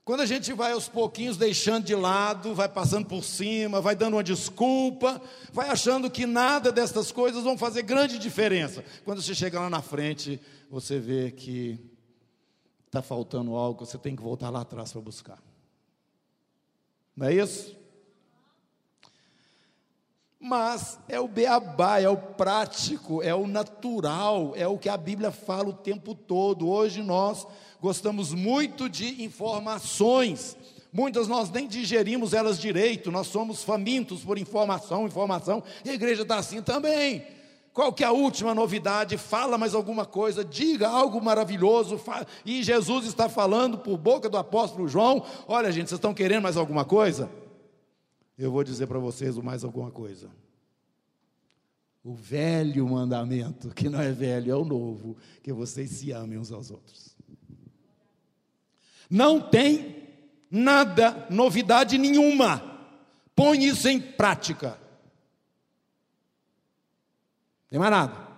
Quando 0.08 0.22
a 0.22 0.26
gente 0.26 0.54
vai 0.54 0.72
aos 0.72 0.88
pouquinhos 0.88 1.36
deixando 1.36 1.84
de 1.84 1.94
lado, 1.94 2.54
vai 2.54 2.66
passando 2.66 3.04
por 3.04 3.22
cima, 3.22 3.78
vai 3.78 3.94
dando 3.94 4.14
uma 4.14 4.24
desculpa, 4.24 5.20
vai 5.52 5.68
achando 5.68 6.10
que 6.10 6.24
nada 6.24 6.72
dessas 6.72 7.12
coisas 7.12 7.44
vão 7.44 7.58
fazer 7.58 7.82
grande 7.82 8.18
diferença. 8.18 8.82
Quando 9.04 9.20
você 9.20 9.34
chega 9.34 9.60
lá 9.60 9.68
na 9.68 9.82
frente, 9.82 10.40
você 10.70 10.98
vê 10.98 11.30
que 11.30 11.78
está 12.86 13.02
faltando 13.02 13.54
algo, 13.54 13.84
você 13.84 13.98
tem 13.98 14.16
que 14.16 14.22
voltar 14.22 14.48
lá 14.48 14.62
atrás 14.62 14.92
para 14.92 15.02
buscar. 15.02 15.42
Não 17.14 17.26
é 17.26 17.34
isso? 17.34 17.76
Mas 20.40 21.00
é 21.08 21.18
o 21.18 21.26
beabá, 21.26 22.00
é 22.00 22.08
o 22.08 22.16
prático, 22.16 23.20
é 23.22 23.34
o 23.34 23.48
natural, 23.48 24.52
é 24.54 24.68
o 24.68 24.78
que 24.78 24.88
a 24.88 24.96
Bíblia 24.96 25.32
fala 25.32 25.70
o 25.70 25.72
tempo 25.72 26.14
todo. 26.14 26.68
Hoje 26.68 27.02
nós 27.02 27.44
gostamos 27.80 28.32
muito 28.32 28.88
de 28.88 29.24
informações. 29.24 30.56
Muitas 30.92 31.26
nós 31.26 31.50
nem 31.50 31.66
digerimos 31.66 32.32
elas 32.32 32.58
direito, 32.58 33.10
nós 33.10 33.26
somos 33.26 33.64
famintos 33.64 34.22
por 34.22 34.38
informação, 34.38 35.06
informação, 35.06 35.62
e 35.84 35.90
a 35.90 35.94
igreja 35.94 36.22
está 36.22 36.36
assim 36.36 36.62
também. 36.62 37.26
Qual 37.72 37.92
que 37.92 38.02
é 38.02 38.06
a 38.06 38.12
última 38.12 38.54
novidade? 38.54 39.16
Fala 39.16 39.58
mais 39.58 39.74
alguma 39.74 40.06
coisa, 40.06 40.44
diga 40.44 40.88
algo 40.88 41.20
maravilhoso. 41.20 42.00
E 42.44 42.62
Jesus 42.62 43.06
está 43.06 43.28
falando 43.28 43.78
por 43.78 43.96
boca 43.96 44.28
do 44.28 44.36
apóstolo 44.36 44.88
João: 44.88 45.22
Olha, 45.46 45.70
gente, 45.70 45.88
vocês 45.88 45.98
estão 45.98 46.14
querendo 46.14 46.42
mais 46.42 46.56
alguma 46.56 46.84
coisa? 46.84 47.28
Eu 48.38 48.52
vou 48.52 48.62
dizer 48.62 48.86
para 48.86 49.00
vocês 49.00 49.36
mais 49.38 49.64
alguma 49.64 49.90
coisa. 49.90 50.30
O 52.04 52.14
velho 52.14 52.88
mandamento, 52.88 53.70
que 53.74 53.88
não 53.88 54.00
é 54.00 54.12
velho, 54.12 54.52
é 54.52 54.54
o 54.54 54.64
novo, 54.64 55.16
que 55.42 55.52
vocês 55.52 55.90
se 55.90 56.12
amem 56.12 56.38
uns 56.38 56.52
aos 56.52 56.70
outros. 56.70 57.16
Não 59.10 59.40
tem 59.40 60.08
nada, 60.48 61.26
novidade 61.28 61.98
nenhuma. 61.98 62.62
Põe 63.34 63.64
isso 63.64 63.88
em 63.88 64.00
prática. 64.00 64.78
Tem 67.68 67.78
mais 67.78 67.90
nada. 67.90 68.28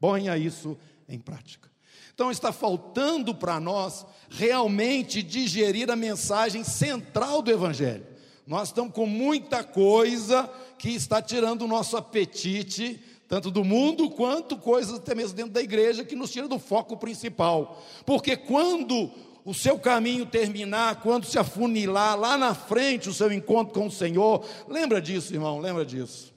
Ponha 0.00 0.36
isso 0.36 0.76
em 1.08 1.18
prática. 1.18 1.70
Então 2.14 2.30
está 2.30 2.52
faltando 2.52 3.34
para 3.34 3.60
nós 3.60 4.04
realmente 4.30 5.22
digerir 5.22 5.90
a 5.90 5.96
mensagem 5.96 6.64
central 6.64 7.42
do 7.42 7.50
Evangelho. 7.50 8.11
Nós 8.52 8.68
estamos 8.68 8.92
com 8.92 9.06
muita 9.06 9.64
coisa 9.64 10.46
que 10.76 10.90
está 10.90 11.22
tirando 11.22 11.62
o 11.62 11.66
nosso 11.66 11.96
apetite, 11.96 13.02
tanto 13.26 13.50
do 13.50 13.64
mundo 13.64 14.10
quanto 14.10 14.58
coisas 14.58 14.98
até 14.98 15.14
mesmo 15.14 15.34
dentro 15.34 15.52
da 15.52 15.62
igreja, 15.62 16.04
que 16.04 16.14
nos 16.14 16.30
tira 16.30 16.46
do 16.46 16.58
foco 16.58 16.98
principal. 16.98 17.82
Porque 18.04 18.36
quando 18.36 19.10
o 19.42 19.54
seu 19.54 19.78
caminho 19.78 20.26
terminar, 20.26 21.00
quando 21.00 21.24
se 21.24 21.38
afunilar 21.38 22.14
lá 22.20 22.36
na 22.36 22.54
frente 22.54 23.08
o 23.08 23.14
seu 23.14 23.32
encontro 23.32 23.72
com 23.72 23.86
o 23.86 23.90
Senhor, 23.90 24.46
lembra 24.68 25.00
disso, 25.00 25.32
irmão, 25.32 25.58
lembra 25.58 25.82
disso. 25.82 26.34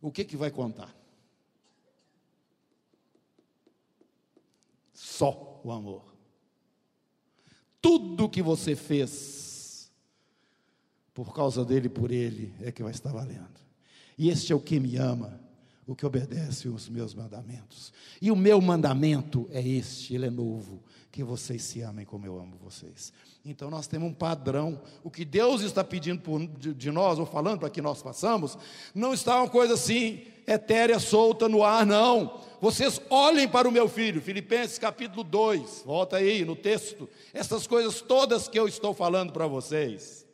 O 0.00 0.10
que 0.10 0.24
que 0.24 0.38
vai 0.38 0.50
contar? 0.50 0.96
Só 4.94 5.60
o 5.62 5.70
amor. 5.70 6.02
Tudo 7.82 8.26
que 8.26 8.40
você 8.40 8.74
fez 8.74 9.47
por 11.24 11.34
causa 11.34 11.64
dele, 11.64 11.88
por 11.88 12.12
ele, 12.12 12.54
é 12.60 12.70
que 12.70 12.80
vai 12.80 12.92
estar 12.92 13.12
valendo. 13.12 13.58
E 14.16 14.28
este 14.28 14.52
é 14.52 14.54
o 14.54 14.60
que 14.60 14.78
me 14.78 14.96
ama 14.96 15.40
o 15.88 15.96
que 15.96 16.04
obedece 16.04 16.68
os 16.68 16.86
meus 16.86 17.14
mandamentos. 17.14 17.94
E 18.20 18.30
o 18.30 18.36
meu 18.36 18.60
mandamento 18.60 19.48
é 19.50 19.66
este, 19.66 20.14
ele 20.14 20.26
é 20.26 20.30
novo, 20.30 20.82
que 21.10 21.24
vocês 21.24 21.62
se 21.62 21.80
amem 21.80 22.04
como 22.04 22.26
eu 22.26 22.38
amo 22.38 22.58
vocês. 22.62 23.10
Então 23.42 23.70
nós 23.70 23.86
temos 23.86 24.10
um 24.10 24.12
padrão. 24.12 24.82
O 25.02 25.10
que 25.10 25.24
Deus 25.24 25.62
está 25.62 25.82
pedindo 25.82 26.20
por, 26.20 26.46
de, 26.46 26.74
de, 26.74 26.90
nós, 26.90 27.18
ou 27.18 27.24
falando 27.24 27.60
para 27.60 27.70
que 27.70 27.80
nós 27.80 28.02
façamos, 28.02 28.58
não 28.94 29.14
está 29.14 29.38
uma 29.38 29.48
coisa 29.48 29.74
assim, 29.74 30.20
etérea, 30.46 31.00
solta 31.00 31.48
no 31.48 31.64
ar, 31.64 31.86
não. 31.86 32.38
Vocês 32.60 33.00
olhem 33.08 33.48
para 33.48 33.66
o 33.66 33.72
meu 33.72 33.88
filho, 33.88 34.20
Filipenses 34.20 34.78
capítulo 34.78 35.24
2, 35.24 35.84
volta 35.86 36.18
aí 36.18 36.44
no 36.44 36.54
texto. 36.54 37.08
Essas 37.32 37.66
coisas 37.66 38.02
todas 38.02 38.46
que 38.46 38.58
eu 38.58 38.68
estou 38.68 38.92
falando 38.92 39.32
para 39.32 39.46
vocês, 39.46 40.27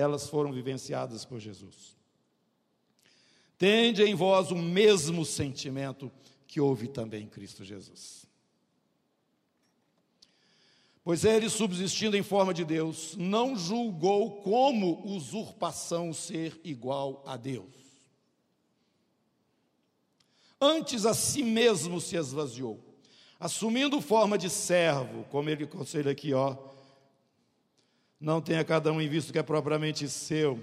elas 0.00 0.28
foram 0.28 0.52
vivenciadas 0.52 1.24
por 1.24 1.38
Jesus. 1.38 1.96
Tende 3.58 4.02
em 4.02 4.14
vós 4.14 4.50
o 4.50 4.56
mesmo 4.56 5.24
sentimento 5.24 6.10
que 6.46 6.60
houve 6.60 6.88
também 6.88 7.24
em 7.24 7.28
Cristo 7.28 7.64
Jesus. 7.64 8.26
Pois 11.04 11.24
ele, 11.24 11.48
subsistindo 11.48 12.16
em 12.16 12.22
forma 12.22 12.54
de 12.54 12.64
Deus, 12.64 13.16
não 13.16 13.56
julgou 13.56 14.42
como 14.42 15.04
usurpação 15.04 16.12
ser 16.12 16.58
igual 16.64 17.22
a 17.26 17.36
Deus. 17.36 17.82
Antes 20.60 21.04
a 21.04 21.12
si 21.12 21.42
mesmo 21.42 22.00
se 22.00 22.16
esvaziou, 22.16 22.80
assumindo 23.38 24.00
forma 24.00 24.38
de 24.38 24.48
servo, 24.48 25.24
como 25.24 25.50
ele 25.50 25.64
aconselha 25.64 26.12
aqui, 26.12 26.32
ó. 26.32 26.71
Não 28.22 28.40
tenha 28.40 28.62
cada 28.62 28.92
um 28.92 29.00
em 29.00 29.08
vista 29.08 29.32
que 29.32 29.38
é 29.40 29.42
propriamente 29.42 30.08
seu, 30.08 30.56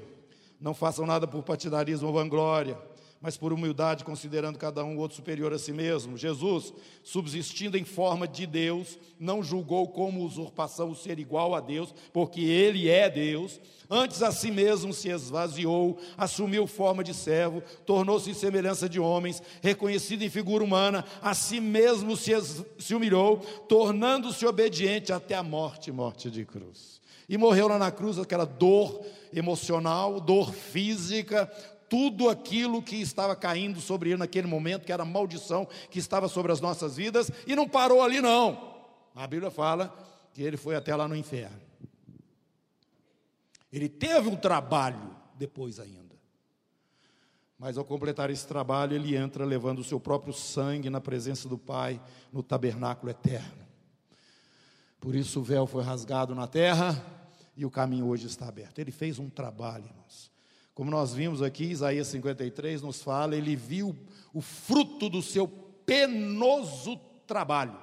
não 0.61 0.73
façam 0.73 1.05
nada 1.05 1.27
por 1.27 1.43
partidarismo 1.43 2.07
ou 2.07 2.13
vanglória, 2.13 2.77
mas 3.19 3.35
por 3.35 3.51
humildade, 3.51 4.05
considerando 4.05 4.57
cada 4.57 4.81
um 4.81 4.95
o 4.95 4.99
outro 5.01 5.17
superior 5.17 5.51
a 5.51 5.59
si 5.59 5.73
mesmo. 5.73 6.17
Jesus, 6.17 6.73
subsistindo 7.03 7.77
em 7.77 7.83
forma 7.83 8.25
de 8.25 8.47
Deus, 8.47 8.97
não 9.19 9.43
julgou 9.43 9.89
como 9.89 10.23
usurpação 10.23 10.89
o 10.89 10.95
ser 10.95 11.19
igual 11.19 11.53
a 11.53 11.59
Deus, 11.59 11.93
porque 12.13 12.39
ele 12.39 12.87
é 12.87 13.09
Deus. 13.09 13.59
Antes 13.89 14.23
a 14.23 14.31
si 14.31 14.51
mesmo 14.51 14.93
se 14.93 15.09
esvaziou, 15.09 15.99
assumiu 16.17 16.65
forma 16.65 17.03
de 17.03 17.13
servo, 17.13 17.61
tornou-se 17.85 18.29
em 18.29 18.33
semelhança 18.33 18.87
de 18.87 19.01
homens, 19.01 19.43
reconhecido 19.61 20.21
em 20.21 20.29
figura 20.29 20.63
humana, 20.63 21.03
a 21.21 21.33
si 21.33 21.59
mesmo 21.59 22.15
se, 22.15 22.31
se 22.77 22.95
humilhou, 22.95 23.39
tornando-se 23.67 24.45
obediente 24.45 25.11
até 25.11 25.35
a 25.35 25.43
morte 25.43 25.91
morte 25.91 26.31
de 26.31 26.45
cruz. 26.45 26.98
E 27.29 27.37
morreu 27.37 27.67
lá 27.67 27.77
na 27.77 27.91
cruz 27.91 28.17
aquela 28.17 28.43
dor 28.43 29.05
emocional, 29.31 30.19
dor 30.19 30.51
física, 30.51 31.45
tudo 31.87 32.27
aquilo 32.27 32.81
que 32.81 32.95
estava 32.95 33.35
caindo 33.35 33.79
sobre 33.79 34.09
ele 34.09 34.17
naquele 34.17 34.47
momento, 34.47 34.83
que 34.83 34.91
era 34.91 35.05
maldição 35.05 35.67
que 35.91 35.99
estava 35.99 36.27
sobre 36.27 36.51
as 36.51 36.59
nossas 36.59 36.95
vidas, 36.97 37.31
e 37.45 37.55
não 37.55 37.69
parou 37.69 38.01
ali, 38.01 38.19
não. 38.19 38.75
A 39.15 39.27
Bíblia 39.27 39.51
fala 39.51 39.95
que 40.33 40.41
ele 40.41 40.57
foi 40.57 40.75
até 40.75 40.95
lá 40.95 41.07
no 41.07 41.15
inferno. 41.15 41.59
Ele 43.71 43.87
teve 43.87 44.27
um 44.27 44.35
trabalho 44.35 45.15
depois 45.35 45.79
ainda. 45.79 46.17
Mas 47.59 47.77
ao 47.77 47.85
completar 47.85 48.31
esse 48.31 48.47
trabalho, 48.47 48.95
ele 48.95 49.15
entra 49.15 49.45
levando 49.45 49.79
o 49.79 49.83
seu 49.83 49.99
próprio 49.99 50.33
sangue 50.33 50.89
na 50.89 51.01
presença 51.01 51.47
do 51.47 51.57
Pai 51.57 52.01
no 52.33 52.41
tabernáculo 52.41 53.11
eterno. 53.11 53.67
Por 54.99 55.13
isso 55.13 55.41
o 55.41 55.43
véu 55.43 55.67
foi 55.67 55.83
rasgado 55.83 56.33
na 56.33 56.47
terra 56.47 57.18
e 57.59 57.65
o 57.65 57.69
caminho 57.69 58.07
hoje 58.07 58.25
está 58.25 58.47
aberto. 58.47 58.79
Ele 58.79 58.89
fez 58.89 59.19
um 59.19 59.29
trabalho, 59.29 59.83
irmãos. 59.83 60.31
Como 60.73 60.89
nós 60.89 61.13
vimos 61.13 61.41
aqui, 61.41 61.65
Isaías 61.65 62.07
53 62.07 62.81
nos 62.81 63.01
fala, 63.01 63.35
ele 63.35 63.53
viu 63.53 63.93
o 64.33 64.39
fruto 64.39 65.09
do 65.09 65.21
seu 65.21 65.45
penoso 65.85 66.95
trabalho, 67.27 67.77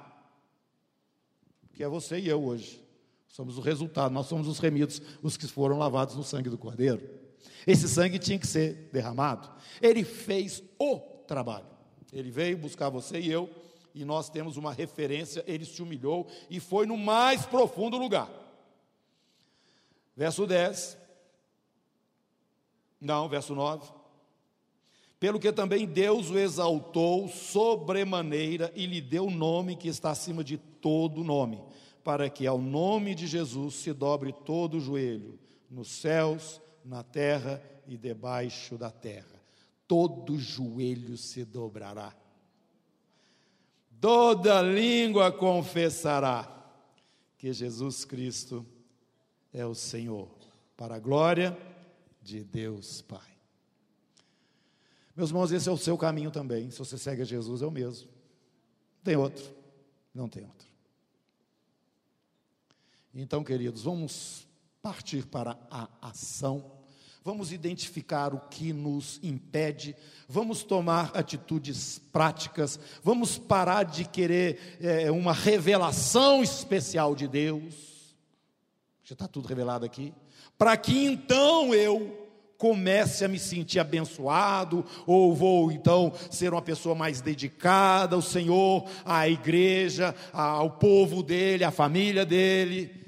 que 1.73 1.83
é 1.83 1.87
você 1.87 2.17
e 2.17 2.27
eu 2.27 2.43
hoje. 2.43 2.83
Somos 3.27 3.59
o 3.59 3.61
resultado, 3.61 4.11
nós 4.11 4.25
somos 4.25 4.47
os 4.47 4.57
remidos, 4.57 4.99
os 5.21 5.37
que 5.37 5.45
foram 5.45 5.77
lavados 5.77 6.15
no 6.15 6.23
sangue 6.23 6.49
do 6.49 6.57
Cordeiro. 6.57 7.07
Esse 7.67 7.87
sangue 7.87 8.17
tinha 8.17 8.39
que 8.39 8.47
ser 8.47 8.89
derramado. 8.91 9.47
Ele 9.79 10.03
fez 10.03 10.63
o 10.79 10.97
trabalho. 11.27 11.67
Ele 12.11 12.31
veio 12.31 12.57
buscar 12.57 12.89
você 12.89 13.19
e 13.19 13.31
eu, 13.31 13.47
e 13.93 14.03
nós 14.03 14.27
temos 14.27 14.57
uma 14.57 14.73
referência. 14.73 15.43
Ele 15.45 15.65
se 15.65 15.83
humilhou 15.83 16.25
e 16.49 16.59
foi 16.59 16.87
no 16.87 16.97
mais 16.97 17.45
profundo 17.45 17.95
lugar. 17.95 18.46
Verso 20.17 20.47
10: 20.47 20.97
não, 22.99 23.29
verso 23.29 23.53
9. 23.53 23.91
Pelo 25.19 25.39
que 25.39 25.51
também 25.51 25.85
Deus 25.85 26.29
o 26.29 26.37
exaltou 26.37 27.27
sobremaneira 27.27 28.71
e 28.75 28.85
lhe 28.85 29.01
deu 29.01 29.27
o 29.27 29.31
nome 29.31 29.75
que 29.75 29.87
está 29.87 30.11
acima 30.11 30.43
de 30.43 30.57
todo 30.57 31.23
nome, 31.23 31.61
para 32.03 32.29
que 32.29 32.45
ao 32.45 32.59
nome 32.59 33.15
de 33.15 33.25
Jesus 33.25 33.75
se 33.75 33.93
dobre 33.93 34.33
todo 34.33 34.77
o 34.77 34.79
joelho, 34.79 35.39
nos 35.69 35.89
céus, 35.89 36.61
na 36.83 37.03
terra 37.03 37.61
e 37.87 37.97
debaixo 37.97 38.77
da 38.77 38.91
terra. 38.91 39.41
Todo 39.87 40.37
joelho 40.37 41.17
se 41.17 41.45
dobrará. 41.45 42.15
Toda 43.99 44.61
língua 44.61 45.31
confessará 45.31 46.53
que 47.37 47.51
Jesus 47.51 48.05
Cristo 48.05 48.65
é 49.53 49.65
o 49.65 49.73
Senhor, 49.73 50.29
para 50.75 50.95
a 50.95 50.99
glória 50.99 51.57
de 52.21 52.43
Deus 52.43 53.01
Pai. 53.01 53.37
Meus 55.15 55.29
irmãos, 55.29 55.51
esse 55.51 55.67
é 55.67 55.71
o 55.71 55.77
seu 55.77 55.97
caminho 55.97 56.29
também. 56.29 56.69
Se 56.69 56.77
você 56.77 56.97
segue 56.97 57.23
a 57.23 57.25
Jesus, 57.25 57.61
é 57.61 57.65
o 57.65 57.71
mesmo. 57.71 58.07
Tem 59.03 59.15
outro? 59.15 59.43
Não 60.13 60.29
tem 60.29 60.43
outro. 60.43 60.67
Então, 63.15 63.43
queridos, 63.43 63.81
vamos 63.81 64.47
partir 64.79 65.25
para 65.25 65.57
a 65.71 65.89
ação. 66.01 66.71
Vamos 67.23 67.51
identificar 67.51 68.33
o 68.33 68.39
que 68.39 68.71
nos 68.71 69.19
impede, 69.23 69.95
vamos 70.29 70.63
tomar 70.63 71.11
atitudes 71.13 71.99
práticas, 72.11 72.79
vamos 73.03 73.37
parar 73.37 73.83
de 73.83 74.05
querer 74.05 74.77
é, 74.79 75.11
uma 75.11 75.33
revelação 75.33 76.41
especial 76.41 77.15
de 77.15 77.27
Deus. 77.27 77.96
Já 79.07 79.13
está 79.13 79.25
tudo 79.25 79.47
revelado 79.47 79.85
aqui 79.85 80.13
para 80.57 80.75
que 80.75 81.05
então 81.05 81.73
eu 81.73 82.27
comece 82.57 83.23
a 83.23 83.27
me 83.29 83.39
sentir 83.39 83.79
abençoado, 83.79 84.83
ou 85.05 85.33
vou 85.33 85.71
então 85.71 86.11
ser 86.29 86.51
uma 86.51 86.61
pessoa 86.61 86.93
mais 86.93 87.21
dedicada 87.21 88.17
ao 88.17 88.21
Senhor, 88.21 88.83
à 89.05 89.29
igreja, 89.29 90.13
ao 90.33 90.71
povo 90.71 91.23
dele, 91.23 91.63
à 91.63 91.71
família 91.71 92.25
dele. 92.25 93.05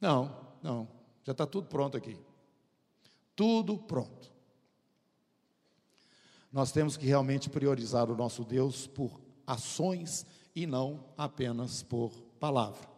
Não, 0.00 0.36
não, 0.62 0.86
já 1.24 1.32
está 1.32 1.44
tudo 1.44 1.66
pronto 1.66 1.96
aqui. 1.96 2.16
Tudo 3.34 3.76
pronto. 3.76 4.30
Nós 6.52 6.70
temos 6.70 6.96
que 6.96 7.04
realmente 7.04 7.50
priorizar 7.50 8.08
o 8.08 8.16
nosso 8.16 8.44
Deus 8.44 8.86
por 8.86 9.20
ações 9.44 10.24
e 10.54 10.68
não 10.68 11.04
apenas 11.18 11.82
por 11.82 12.12
palavra. 12.38 12.95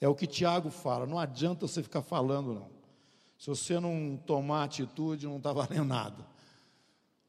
É 0.00 0.08
o 0.08 0.14
que 0.14 0.26
Tiago 0.26 0.70
fala, 0.70 1.06
não 1.06 1.18
adianta 1.18 1.66
você 1.66 1.82
ficar 1.82 2.02
falando, 2.02 2.54
não. 2.54 2.70
Se 3.38 3.48
você 3.48 3.78
não 3.78 4.16
tomar 4.26 4.64
atitude, 4.64 5.26
não 5.26 5.36
está 5.38 5.52
valendo 5.54 5.84
nada. 5.84 6.26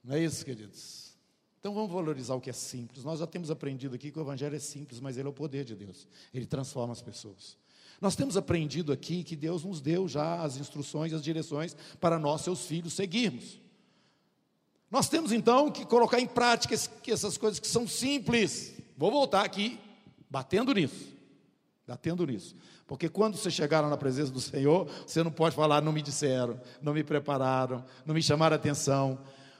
Não 0.03 0.15
é 0.15 0.23
isso, 0.23 0.45
queridos? 0.45 1.09
Então 1.59 1.73
vamos 1.73 1.91
valorizar 1.91 2.35
o 2.35 2.41
que 2.41 2.49
é 2.49 2.53
simples. 2.53 3.03
Nós 3.03 3.19
já 3.19 3.27
temos 3.27 3.51
aprendido 3.51 3.95
aqui 3.95 4.11
que 4.11 4.17
o 4.17 4.21
Evangelho 4.21 4.55
é 4.55 4.59
simples, 4.59 4.99
mas 4.99 5.17
ele 5.17 5.27
é 5.27 5.29
o 5.29 5.33
poder 5.33 5.65
de 5.65 5.75
Deus. 5.75 6.07
Ele 6.33 6.45
transforma 6.45 6.93
as 6.93 7.01
pessoas. 7.01 7.57
Nós 7.99 8.15
temos 8.15 8.37
aprendido 8.37 8.93
aqui 8.93 9.23
que 9.23 9.35
Deus 9.35 9.65
nos 9.65 9.81
deu 9.81 10.07
já 10.07 10.41
as 10.41 10.55
instruções, 10.55 11.11
as 11.11 11.21
direções 11.21 11.75
para 11.99 12.17
nós, 12.17 12.41
seus 12.41 12.65
filhos, 12.65 12.93
seguirmos. 12.93 13.59
Nós 14.89 15.09
temos 15.09 15.31
então 15.31 15.69
que 15.69 15.85
colocar 15.85 16.19
em 16.19 16.25
prática 16.25 16.73
essas 16.73 17.37
coisas 17.37 17.59
que 17.59 17.67
são 17.67 17.87
simples. 17.87 18.73
Vou 18.97 19.11
voltar 19.11 19.43
aqui, 19.43 19.77
batendo 20.29 20.73
nisso. 20.73 21.18
Atendo 21.89 22.25
nisso. 22.25 22.55
Porque 22.87 23.09
quando 23.09 23.37
você 23.37 23.51
chegar 23.51 23.81
na 23.87 23.97
presença 23.97 24.31
do 24.31 24.41
Senhor, 24.41 24.87
você 25.05 25.23
não 25.23 25.31
pode 25.31 25.55
falar, 25.55 25.81
não 25.81 25.91
me 25.91 26.01
disseram, 26.01 26.59
não 26.81 26.93
me 26.93 27.03
prepararam, 27.03 27.83
não 28.05 28.13
me 28.13 28.21
chamaram 28.21 28.55
atenção. 28.55 29.19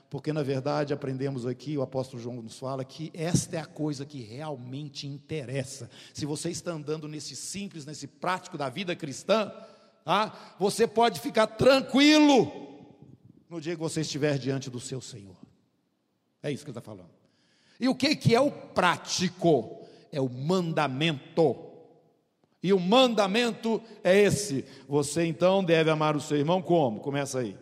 Porque, 0.09 0.33
na 0.33 0.41
verdade, 0.41 0.91
aprendemos 0.91 1.45
aqui, 1.45 1.77
o 1.77 1.83
apóstolo 1.83 2.21
João 2.21 2.41
nos 2.41 2.57
fala 2.57 2.83
que 2.83 3.11
esta 3.13 3.57
é 3.57 3.59
a 3.59 3.65
coisa 3.65 4.05
que 4.05 4.21
realmente 4.21 5.05
interessa. 5.05 5.89
Se 6.13 6.25
você 6.25 6.49
está 6.49 6.71
andando 6.71 7.07
nesse 7.07 7.35
simples, 7.35 7.85
nesse 7.85 8.07
prático 8.07 8.57
da 8.57 8.69
vida 8.69 8.95
cristã, 8.95 9.51
ah, 10.03 10.55
você 10.57 10.87
pode 10.87 11.19
ficar 11.19 11.45
tranquilo 11.45 12.51
no 13.47 13.61
dia 13.61 13.75
que 13.75 13.81
você 13.81 14.01
estiver 14.01 14.39
diante 14.39 14.69
do 14.69 14.79
seu 14.79 14.99
Senhor. 14.99 15.37
É 16.41 16.51
isso 16.51 16.63
que 16.63 16.71
ele 16.71 16.77
está 16.79 16.81
falando. 16.81 17.11
E 17.79 17.87
o 17.87 17.93
que, 17.93 18.15
que 18.15 18.33
é 18.33 18.41
o 18.41 18.51
prático? 18.51 19.85
É 20.11 20.19
o 20.19 20.27
mandamento. 20.27 21.68
E 22.61 22.73
o 22.73 22.79
mandamento 22.79 23.81
é 24.03 24.17
esse: 24.17 24.65
você 24.87 25.25
então 25.25 25.63
deve 25.63 25.89
amar 25.89 26.15
o 26.15 26.21
seu 26.21 26.37
irmão 26.37 26.61
como? 26.61 26.99
Começa 26.99 27.39
aí. 27.39 27.57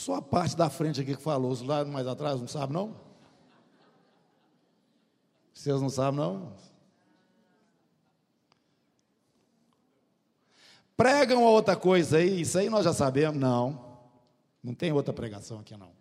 Só 0.00 0.14
a 0.14 0.22
parte 0.22 0.56
da 0.56 0.70
frente 0.70 1.00
aqui 1.00 1.14
que 1.14 1.22
falou, 1.22 1.50
os 1.50 1.60
lá 1.60 1.84
mais 1.84 2.06
atrás, 2.06 2.40
não 2.40 2.48
sabe 2.48 2.72
não? 2.72 2.96
Vocês 5.52 5.78
não 5.82 5.90
sabem 5.90 6.18
não? 6.18 6.54
Pregam 11.00 11.42
outra 11.42 11.74
coisa 11.74 12.18
aí, 12.18 12.42
isso 12.42 12.58
aí 12.58 12.68
nós 12.68 12.84
já 12.84 12.92
sabemos. 12.92 13.40
Não, 13.40 13.82
não 14.62 14.74
tem 14.74 14.92
outra 14.92 15.14
pregação 15.14 15.58
aqui 15.60 15.74
não. 15.74 15.92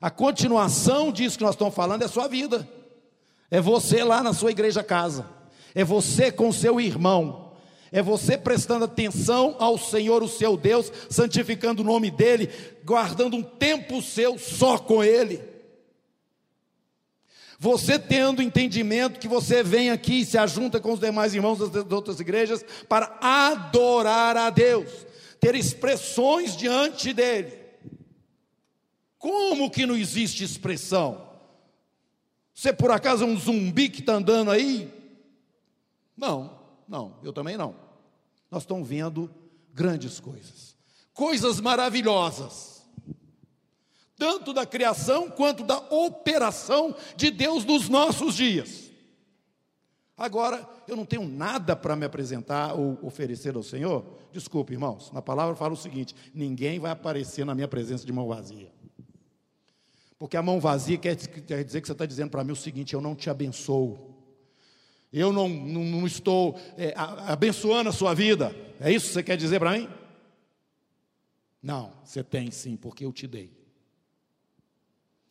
A 0.00 0.10
continuação 0.10 1.12
disso 1.12 1.36
que 1.36 1.44
nós 1.44 1.54
estamos 1.54 1.74
falando 1.74 2.00
é 2.00 2.08
sua 2.08 2.26
vida. 2.28 2.66
É 3.50 3.60
você 3.60 4.02
lá 4.02 4.22
na 4.22 4.32
sua 4.32 4.52
igreja 4.52 4.82
casa. 4.82 5.28
É 5.74 5.84
você 5.84 6.32
com 6.32 6.50
seu 6.50 6.80
irmão 6.80 7.44
é 7.92 8.02
você 8.02 8.36
prestando 8.36 8.84
atenção 8.84 9.54
ao 9.58 9.78
Senhor, 9.78 10.22
o 10.22 10.28
seu 10.28 10.56
Deus, 10.56 10.92
santificando 11.08 11.82
o 11.82 11.84
nome 11.84 12.10
dEle, 12.10 12.50
guardando 12.84 13.36
um 13.36 13.42
tempo 13.42 14.02
seu 14.02 14.38
só 14.38 14.76
com 14.76 15.04
Ele. 15.04 15.55
Você 17.58 17.98
tendo 17.98 18.42
entendimento 18.42 19.18
que 19.18 19.28
você 19.28 19.62
vem 19.62 19.90
aqui 19.90 20.20
e 20.20 20.26
se 20.26 20.36
ajunta 20.36 20.78
com 20.80 20.92
os 20.92 21.00
demais 21.00 21.34
irmãos 21.34 21.58
das 21.58 21.90
outras 21.90 22.20
igrejas 22.20 22.64
para 22.88 23.18
adorar 23.20 24.36
a 24.36 24.50
Deus, 24.50 24.90
ter 25.40 25.54
expressões 25.54 26.56
diante 26.56 27.12
dEle. 27.12 27.58
Como 29.18 29.70
que 29.70 29.86
não 29.86 29.96
existe 29.96 30.44
expressão? 30.44 31.26
Você 32.52 32.72
por 32.72 32.90
acaso 32.90 33.24
é 33.24 33.26
um 33.26 33.38
zumbi 33.38 33.88
que 33.88 34.00
está 34.00 34.14
andando 34.14 34.50
aí? 34.50 34.92
Não, 36.16 36.58
não, 36.88 37.18
eu 37.22 37.32
também 37.32 37.56
não 37.56 37.86
nós 38.50 38.62
estamos 38.62 38.88
vendo 38.88 39.30
grandes 39.72 40.20
coisas, 40.20 40.76
coisas 41.12 41.60
maravilhosas, 41.60 42.75
tanto 44.16 44.52
da 44.52 44.64
criação 44.64 45.30
quanto 45.30 45.62
da 45.62 45.78
operação 45.90 46.94
de 47.16 47.30
Deus 47.30 47.64
nos 47.64 47.88
nossos 47.88 48.34
dias. 48.34 48.90
Agora, 50.16 50.66
eu 50.88 50.96
não 50.96 51.04
tenho 51.04 51.28
nada 51.28 51.76
para 51.76 51.94
me 51.94 52.06
apresentar 52.06 52.72
ou 52.72 52.98
oferecer 53.02 53.54
ao 53.54 53.62
Senhor. 53.62 54.02
Desculpe, 54.32 54.72
irmãos, 54.72 55.12
na 55.12 55.20
palavra 55.20 55.54
fala 55.54 55.74
o 55.74 55.76
seguinte: 55.76 56.14
ninguém 56.32 56.78
vai 56.78 56.90
aparecer 56.90 57.44
na 57.44 57.54
minha 57.54 57.68
presença 57.68 58.06
de 58.06 58.12
mão 58.12 58.26
vazia. 58.26 58.72
Porque 60.18 60.36
a 60.36 60.42
mão 60.42 60.58
vazia 60.58 60.96
quer, 60.96 61.14
dizer 61.14 61.82
que 61.82 61.86
você 61.86 61.92
está 61.92 62.06
dizendo 62.06 62.30
para 62.30 62.42
mim 62.42 62.52
o 62.52 62.56
seguinte: 62.56 62.94
eu 62.94 63.00
não 63.02 63.14
te 63.14 63.28
abençoo. 63.28 64.14
Eu 65.12 65.32
não, 65.32 65.48
não, 65.48 65.84
não 65.84 66.06
estou 66.06 66.58
é, 66.78 66.94
abençoando 66.96 67.90
a 67.90 67.92
sua 67.92 68.14
vida. 68.14 68.54
É 68.80 68.90
isso 68.90 69.08
que 69.08 69.12
você 69.12 69.22
quer 69.22 69.36
dizer 69.36 69.58
para 69.58 69.72
mim? 69.72 69.88
Não, 71.62 71.92
você 72.04 72.24
tem 72.24 72.50
sim, 72.50 72.76
porque 72.76 73.04
eu 73.04 73.12
te 73.12 73.26
dei. 73.26 73.65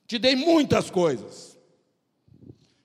Te 0.07 0.19
dei 0.19 0.35
muitas 0.35 0.89
coisas. 0.89 1.57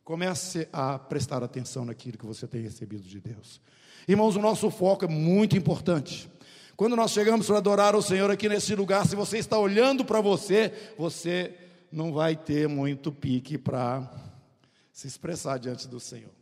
Comece 0.05 0.68
a 0.73 0.99
prestar 0.99 1.42
atenção 1.42 1.85
naquilo 1.85 2.18
que 2.18 2.27
você 2.27 2.47
tem 2.47 2.62
recebido 2.62 3.03
de 3.03 3.21
Deus. 3.21 3.61
Irmãos, 4.09 4.35
o 4.37 4.40
nosso 4.40 4.71
foco 4.71 5.05
é 5.05 5.09
muito 5.09 5.57
importante. 5.57 6.31
Quando 6.77 6.97
nós 6.97 7.11
chegamos 7.11 7.47
para 7.47 7.59
adorar 7.59 7.94
o 7.94 8.03
Senhor 8.03 8.31
aqui 8.31 8.49
nesse 8.49 8.75
lugar, 8.75 9.07
se 9.07 9.14
você 9.14 9.38
está 9.38 9.59
olhando 9.59 10.05
para 10.05 10.21
você, 10.21 10.73
você 10.97 11.55
não 11.92 12.12
vai 12.12 12.35
ter 12.35 12.68
muito 12.68 13.12
pique 13.12 13.59
para 13.59 14.11
se 14.92 15.07
expressar 15.07 15.59
diante 15.59 15.87
do 15.87 16.01
Senhor. 16.01 16.39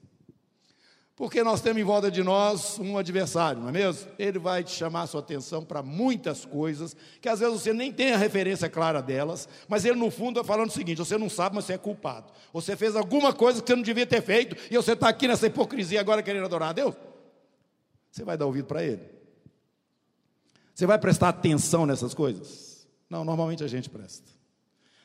Porque 1.18 1.42
nós 1.42 1.61
temos 1.61 1.83
em 1.83 1.85
volta 1.85 2.12
de 2.12 2.22
nós 2.22 2.78
um 2.78 2.96
adversário, 2.96 3.61
não 3.61 3.70
é 3.70 3.72
mesmo? 3.72 4.09
Ele 4.16 4.38
vai 4.38 4.62
te 4.62 4.70
chamar 4.70 5.02
a 5.02 5.07
sua 5.09 5.18
atenção 5.18 5.64
para 5.64 5.83
muitas 5.83 6.44
coisas, 6.44 6.96
que 7.20 7.28
às 7.28 7.40
vezes 7.40 7.61
você 7.61 7.72
nem 7.72 7.92
tem 7.92 8.12
a 8.12 8.16
referência 8.16 8.70
clara 8.70 9.02
delas, 9.02 9.48
mas 9.66 9.85
ele 9.85 9.96
no 9.96 10.12
fundo 10.12 10.37
vai 10.37 10.44
falando 10.44 10.70
o 10.70 10.72
seguinte: 10.72 10.98
você 10.98 11.18
não 11.18 11.28
sabe, 11.28 11.57
mas 11.57 11.64
você 11.64 11.72
é 11.72 11.78
culpado. 11.78 12.33
Você 12.52 12.76
fez 12.76 12.94
alguma 12.94 13.33
coisa 13.33 13.61
que 13.61 13.66
você 13.66 13.74
não 13.74 13.83
devia 13.83 14.07
ter 14.07 14.22
feito, 14.22 14.54
e 14.70 14.76
você 14.76 14.92
está 14.92 15.09
aqui 15.09 15.26
nessa 15.26 15.48
hipocrisia 15.48 15.98
agora 15.98 16.22
querendo 16.22 16.44
adorar 16.44 16.68
a 16.68 16.72
Deus? 16.72 16.94
Você 18.12 18.22
vai 18.22 18.38
dar 18.38 18.46
ouvido 18.46 18.66
para 18.66 18.85
ele? 18.85 19.02
Você 20.72 20.87
vai 20.87 21.00
prestar 21.00 21.31
atenção 21.31 21.85
nessas 21.85 22.14
coisas? 22.14 22.87
Não, 23.11 23.24
normalmente 23.24 23.64
a 23.64 23.68
gente 23.68 23.90
presta. 23.90 24.38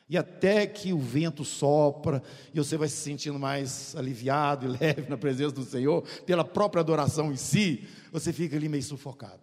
E 0.10 0.18
até 0.18 0.68
que 0.68 0.92
o 0.92 1.00
vento 1.00 1.46
sopra 1.46 2.22
e 2.54 2.58
você 2.58 2.78
vai 2.78 2.88
se 2.88 2.98
sentindo 2.98 3.40
mais 3.40 3.96
aliviado 3.96 4.66
e 4.66 4.70
leve 4.78 5.10
na 5.10 5.18
presença 5.18 5.54
do 5.54 5.64
Senhor, 5.64 6.04
pela 6.26 6.44
própria 6.44 6.82
adoração 6.82 7.32
em 7.32 7.38
si, 7.38 7.88
você 8.12 8.34
fica 8.34 8.56
ali 8.56 8.68
meio 8.68 8.84
sufocado. 8.84 9.42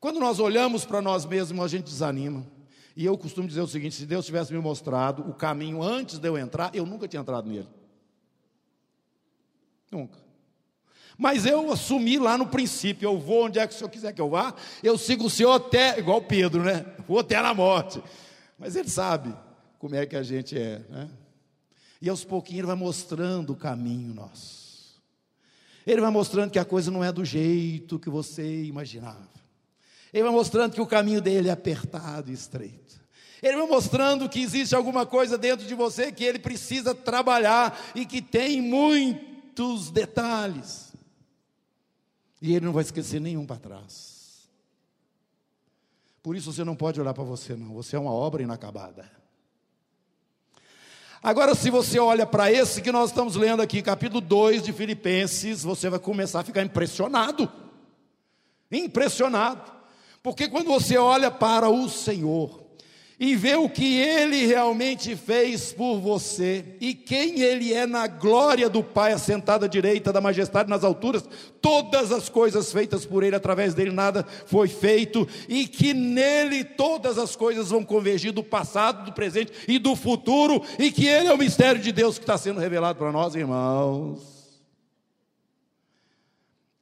Quando 0.00 0.20
nós 0.20 0.38
olhamos 0.38 0.84
para 0.84 1.02
nós 1.02 1.26
mesmos, 1.26 1.64
a 1.64 1.68
gente 1.68 1.84
desanima. 1.84 2.46
E 2.94 3.04
eu 3.04 3.18
costumo 3.18 3.46
dizer 3.46 3.60
o 3.60 3.66
seguinte: 3.66 3.94
se 3.94 4.06
Deus 4.06 4.24
tivesse 4.24 4.52
me 4.52 4.58
mostrado 4.58 5.28
o 5.28 5.34
caminho 5.34 5.82
antes 5.82 6.18
de 6.18 6.28
eu 6.28 6.38
entrar, 6.38 6.74
eu 6.74 6.86
nunca 6.86 7.06
tinha 7.06 7.20
entrado 7.20 7.48
nele. 7.48 7.68
Nunca. 9.90 10.18
Mas 11.18 11.46
eu 11.46 11.72
assumi 11.72 12.18
lá 12.18 12.36
no 12.36 12.46
princípio, 12.46 13.06
eu 13.06 13.18
vou 13.18 13.46
onde 13.46 13.58
é 13.58 13.66
que 13.66 13.74
o 13.74 13.76
Senhor 13.76 13.90
quiser 13.90 14.12
que 14.12 14.20
eu 14.20 14.28
vá, 14.28 14.54
eu 14.82 14.98
sigo 14.98 15.26
o 15.26 15.30
Senhor 15.30 15.52
até, 15.52 15.98
igual 15.98 16.20
Pedro, 16.20 16.62
né? 16.62 16.84
Vou 17.08 17.20
até 17.20 17.40
na 17.40 17.54
morte. 17.54 18.02
Mas 18.58 18.76
ele 18.76 18.88
sabe, 18.88 19.34
como 19.78 19.94
é 19.94 20.06
que 20.06 20.16
a 20.16 20.22
gente 20.22 20.56
é. 20.58 20.78
Né? 20.88 21.10
E 22.00 22.08
aos 22.08 22.24
pouquinhos 22.24 22.60
ele 22.60 22.66
vai 22.66 22.76
mostrando 22.76 23.52
o 23.52 23.56
caminho 23.56 24.14
nosso. 24.14 24.66
Ele 25.86 26.00
vai 26.00 26.10
mostrando 26.10 26.50
que 26.50 26.58
a 26.58 26.64
coisa 26.64 26.90
não 26.90 27.04
é 27.04 27.12
do 27.12 27.24
jeito 27.24 27.98
que 27.98 28.10
você 28.10 28.64
imaginava. 28.64 29.28
Ele 30.12 30.24
vai 30.24 30.32
mostrando 30.32 30.72
que 30.72 30.80
o 30.80 30.86
caminho 30.86 31.20
dele 31.20 31.48
é 31.48 31.52
apertado 31.52 32.30
e 32.30 32.34
estreito. 32.34 33.00
Ele 33.42 33.56
vai 33.56 33.66
mostrando 33.66 34.28
que 34.28 34.40
existe 34.40 34.74
alguma 34.74 35.06
coisa 35.06 35.38
dentro 35.38 35.66
de 35.66 35.74
você 35.74 36.10
que 36.10 36.24
ele 36.24 36.38
precisa 36.38 36.94
trabalhar 36.94 37.78
e 37.94 38.04
que 38.04 38.20
tem 38.20 38.60
muitos 38.60 39.90
detalhes. 39.90 40.92
E 42.40 42.54
ele 42.54 42.66
não 42.66 42.72
vai 42.72 42.82
esquecer 42.82 43.20
nenhum 43.20 43.46
para 43.46 43.60
trás. 43.60 44.48
Por 46.22 46.34
isso 46.34 46.52
você 46.52 46.64
não 46.64 46.74
pode 46.74 47.00
olhar 47.00 47.14
para 47.14 47.22
você, 47.22 47.54
não. 47.54 47.72
Você 47.74 47.94
é 47.94 47.98
uma 47.98 48.12
obra 48.12 48.42
inacabada. 48.42 49.08
Agora, 51.22 51.54
se 51.54 51.70
você 51.70 51.98
olha 51.98 52.26
para 52.26 52.52
esse 52.52 52.82
que 52.82 52.92
nós 52.92 53.10
estamos 53.10 53.36
lendo 53.36 53.62
aqui, 53.62 53.82
capítulo 53.82 54.20
2 54.20 54.62
de 54.62 54.72
Filipenses, 54.72 55.62
você 55.62 55.88
vai 55.88 55.98
começar 55.98 56.40
a 56.40 56.44
ficar 56.44 56.62
impressionado. 56.62 57.50
Impressionado. 58.70 59.72
Porque 60.22 60.48
quando 60.48 60.66
você 60.66 60.96
olha 60.96 61.30
para 61.30 61.68
o 61.68 61.88
Senhor, 61.88 62.65
e 63.18 63.34
ver 63.34 63.56
o 63.56 63.68
que 63.68 63.98
ele 63.98 64.44
realmente 64.44 65.16
fez 65.16 65.72
por 65.72 65.98
você 65.98 66.76
e 66.80 66.92
quem 66.92 67.40
ele 67.40 67.72
é 67.72 67.86
na 67.86 68.06
glória 68.06 68.68
do 68.68 68.84
Pai, 68.84 69.12
assentado 69.12 69.64
à 69.64 69.68
direita 69.68 70.12
da 70.12 70.20
majestade 70.20 70.68
nas 70.68 70.84
alturas, 70.84 71.26
todas 71.62 72.12
as 72.12 72.28
coisas 72.28 72.70
feitas 72.70 73.06
por 73.06 73.22
ele, 73.22 73.34
através 73.34 73.72
dele 73.72 73.90
nada 73.90 74.22
foi 74.44 74.68
feito, 74.68 75.26
e 75.48 75.66
que 75.66 75.94
nele 75.94 76.62
todas 76.62 77.16
as 77.16 77.34
coisas 77.34 77.70
vão 77.70 77.82
convergir 77.82 78.32
do 78.32 78.42
passado, 78.42 79.06
do 79.06 79.12
presente 79.12 79.50
e 79.66 79.78
do 79.78 79.96
futuro, 79.96 80.62
e 80.78 80.92
que 80.92 81.06
ele 81.06 81.28
é 81.28 81.32
o 81.32 81.38
mistério 81.38 81.80
de 81.80 81.92
Deus 81.92 82.18
que 82.18 82.24
está 82.24 82.36
sendo 82.36 82.60
revelado 82.60 82.98
para 82.98 83.10
nós, 83.10 83.34
irmãos. 83.34 84.60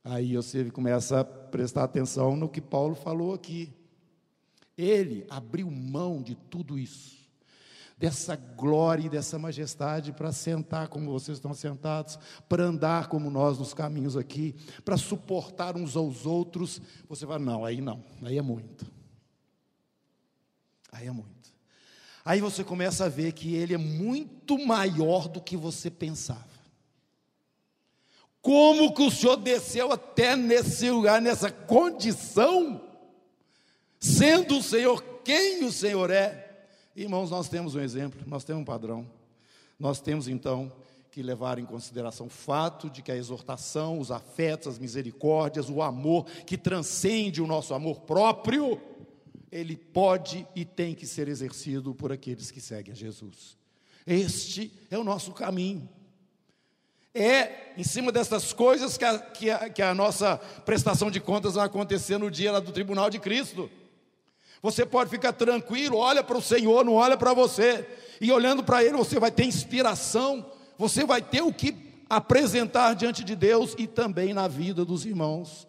Aí 0.05 0.35
você 0.35 0.65
começa 0.71 1.21
a 1.21 1.25
prestar 1.25 1.85
atenção 1.85 2.37
no 2.37 2.49
que 2.49 2.61
Paulo 2.61 2.97
falou 2.97 3.33
aqui. 3.33 3.73
Ele 4.77 5.27
abriu 5.31 5.71
mão 5.71 6.23
de 6.23 6.35
tudo 6.35 6.79
isso, 6.79 7.17
dessa 7.97 8.35
glória 8.35 9.07
e 9.07 9.09
dessa 9.09 9.39
majestade, 9.39 10.13
para 10.13 10.33
sentar 10.33 10.89
como 10.89 11.13
vocês 11.13 11.39
estão 11.39 11.55
sentados, 11.55 12.19
para 12.49 12.65
andar 12.65 13.09
como 13.09 13.31
nós 13.31 13.59
nos 13.59 13.73
caminhos 13.73 14.17
aqui, 14.17 14.55
para 14.85 14.97
suportar 14.97 15.77
uns 15.77 15.97
aos 15.97 16.27
outros. 16.27 16.83
Você 17.09 17.25
vai, 17.25 17.39
não, 17.39 17.65
aí 17.65 17.81
não, 17.81 18.05
aí 18.23 18.37
é 18.37 18.43
muito. 18.43 18.85
Aí 20.91 21.07
é 21.07 21.13
muito. 21.13 21.35
Aí 22.25 22.41
você 22.41 22.65
começa 22.65 23.05
a 23.05 23.09
ver 23.09 23.33
que 23.33 23.55
ele 23.55 23.75
é 23.75 23.79
muito 23.79 24.59
maior 24.59 25.29
do 25.29 25.41
que 25.41 25.57
você 25.57 25.91
pensava. 25.91 26.55
Como 28.41 28.95
que 28.95 29.03
o 29.03 29.11
Senhor 29.11 29.37
desceu 29.37 29.93
até 29.93 30.37
nesse 30.37 30.91
lugar, 30.91 31.21
nessa 31.21 31.51
condição, 31.51 32.81
sendo 34.05 34.59
o 34.59 34.63
Senhor 34.63 35.03
quem 35.25 35.65
o 35.65 35.73
Senhor 35.73 36.11
é? 36.11 36.67
Irmãos, 36.95 37.31
nós 37.31 37.49
temos 37.49 37.75
um 37.75 37.81
exemplo, 37.81 38.21
nós 38.27 38.45
temos 38.45 38.61
um 38.63 38.65
padrão. 38.65 39.07
Nós 39.79 40.01
temos 40.01 40.29
então 40.29 40.71
que 41.11 41.23
levar 41.23 41.59
em 41.59 41.65
consideração 41.65 42.27
o 42.27 42.31
fato 42.31 42.91
de 42.91 43.01
que 43.01 43.11
a 43.11 43.17
exortação, 43.17 43.99
os 43.99 44.11
afetos, 44.11 44.69
as 44.69 44.79
misericórdias, 44.79 45.71
o 45.71 45.81
amor 45.81 46.27
que 46.47 46.59
transcende 46.59 47.41
o 47.41 47.47
nosso 47.47 47.73
amor 47.73 48.01
próprio, 48.01 48.81
ele 49.51 49.77
pode 49.77 50.47
e 50.55 50.65
tem 50.65 50.95
que 50.95 51.07
ser 51.07 51.29
exercido 51.29 51.95
por 51.95 52.13
aqueles 52.13 52.51
que 52.51 52.61
seguem 52.61 52.93
a 52.93 52.97
Jesus. 52.97 53.57
Este 54.07 54.71
é 54.91 54.99
o 54.99 55.05
nosso 55.05 55.33
caminho. 55.33 55.89
É 57.15 57.73
em 57.77 57.85
cima 57.85 58.11
dessas 58.13 58.53
coisas 58.53 58.99
que 58.99 59.05
a, 59.05 59.19
que 59.19 59.51
a, 59.51 59.71
que 59.71 59.83
a 59.83 59.95
nossa 59.95 60.37
prestação 60.37 61.11
de 61.11 61.21
contas 61.21 61.55
vai 61.55 61.65
acontecer 61.65 62.19
no 62.19 62.31
dia 62.31 62.61
do 62.61 62.73
tribunal 62.73 63.09
de 63.09 63.19
Cristo. 63.19 63.71
Você 64.65 64.85
pode 64.85 65.11
ficar 65.11 65.35
tranquilo, 65.35 65.99
olha 65.99 66.25
para 66.25 66.39
o 66.39 66.43
Senhor, 66.43 66.85
não 66.85 66.95
olha 66.95 67.17
para 67.17 67.35
você. 67.35 67.87
E 68.19 68.33
olhando 68.33 68.65
para 68.65 68.83
Ele, 68.83 68.97
você 68.97 69.21
vai 69.21 69.31
ter 69.31 69.45
inspiração, 69.45 70.51
você 70.79 71.05
vai 71.05 71.21
ter 71.21 71.43
o 71.43 71.53
que 71.53 71.77
apresentar 72.09 72.95
diante 72.95 73.23
de 73.23 73.37
Deus 73.37 73.75
e 73.77 73.87
também 73.87 74.33
na 74.33 74.49
vida 74.49 74.83
dos 74.83 75.05
irmãos 75.05 75.69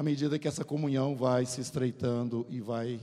à 0.00 0.02
medida 0.02 0.38
que 0.38 0.48
essa 0.48 0.64
comunhão 0.64 1.14
vai 1.14 1.44
se 1.44 1.60
estreitando 1.60 2.46
e 2.48 2.58
vai 2.58 2.98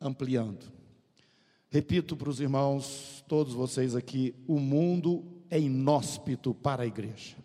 ampliando. 0.00 0.66
Repito 1.70 2.16
para 2.16 2.28
os 2.28 2.40
irmãos, 2.40 3.24
todos 3.28 3.54
vocês 3.54 3.94
aqui: 3.94 4.34
o 4.48 4.58
mundo 4.58 5.24
é 5.48 5.60
inóspito 5.60 6.52
para 6.52 6.82
a 6.82 6.86
igreja, 6.86 7.36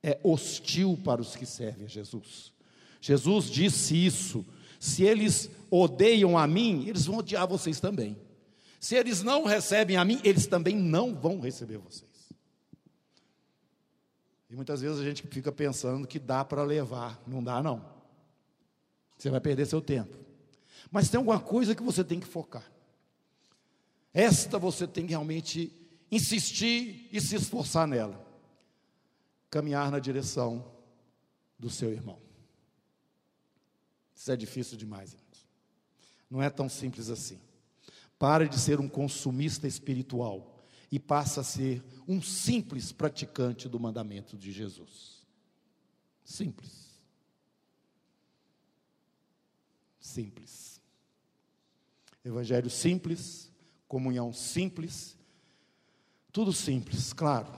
é 0.00 0.20
hostil 0.22 0.96
para 1.04 1.20
os 1.20 1.34
que 1.34 1.44
servem 1.44 1.86
a 1.86 1.88
Jesus. 1.88 2.52
Jesus 3.00 3.50
disse 3.50 3.96
isso. 3.96 4.46
Se 4.80 5.04
eles 5.04 5.50
odeiam 5.70 6.38
a 6.38 6.46
mim, 6.46 6.88
eles 6.88 7.04
vão 7.04 7.18
odiar 7.18 7.46
vocês 7.46 7.78
também. 7.78 8.16
Se 8.80 8.94
eles 8.94 9.22
não 9.22 9.44
recebem 9.44 9.98
a 9.98 10.04
mim, 10.06 10.18
eles 10.24 10.46
também 10.46 10.74
não 10.74 11.14
vão 11.14 11.38
receber 11.38 11.76
vocês. 11.76 12.08
E 14.48 14.56
muitas 14.56 14.80
vezes 14.80 14.98
a 14.98 15.04
gente 15.04 15.22
fica 15.28 15.52
pensando 15.52 16.08
que 16.08 16.18
dá 16.18 16.42
para 16.42 16.64
levar, 16.64 17.22
não 17.26 17.44
dá 17.44 17.62
não. 17.62 17.84
Você 19.18 19.28
vai 19.28 19.38
perder 19.38 19.66
seu 19.66 19.82
tempo. 19.82 20.16
Mas 20.90 21.10
tem 21.10 21.18
alguma 21.18 21.38
coisa 21.38 21.74
que 21.74 21.82
você 21.82 22.02
tem 22.02 22.18
que 22.18 22.26
focar. 22.26 22.64
Esta 24.14 24.58
você 24.58 24.88
tem 24.88 25.04
que 25.04 25.10
realmente 25.10 25.70
insistir 26.10 27.06
e 27.12 27.20
se 27.20 27.36
esforçar 27.36 27.86
nela. 27.86 28.26
Caminhar 29.50 29.90
na 29.90 29.98
direção 29.98 30.64
do 31.58 31.68
seu 31.68 31.92
irmão. 31.92 32.29
Isso 34.20 34.30
é 34.30 34.36
difícil 34.36 34.76
demais, 34.76 35.14
irmãos. 35.14 35.48
Não 36.28 36.42
é 36.42 36.50
tão 36.50 36.68
simples 36.68 37.08
assim. 37.08 37.40
Pare 38.18 38.50
de 38.50 38.58
ser 38.58 38.78
um 38.78 38.86
consumista 38.86 39.66
espiritual 39.66 40.62
e 40.92 40.98
passa 40.98 41.40
a 41.40 41.44
ser 41.44 41.82
um 42.06 42.20
simples 42.20 42.92
praticante 42.92 43.66
do 43.66 43.80
mandamento 43.80 44.36
de 44.36 44.52
Jesus. 44.52 45.26
Simples. 46.22 47.00
Simples. 49.98 50.82
Evangelho 52.22 52.68
simples, 52.68 53.50
comunhão 53.88 54.34
simples, 54.34 55.16
tudo 56.30 56.52
simples, 56.52 57.14
claro, 57.14 57.50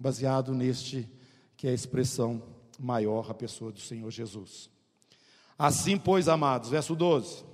baseado 0.00 0.52
neste 0.52 1.08
que 1.56 1.68
é 1.68 1.70
a 1.70 1.74
expressão 1.74 2.42
maior, 2.76 3.30
a 3.30 3.34
pessoa 3.34 3.70
do 3.70 3.78
Senhor 3.78 4.10
Jesus. 4.10 4.68
Assim, 5.58 5.98
pois, 5.98 6.28
amados, 6.28 6.70
verso 6.70 6.94
12. 6.94 7.48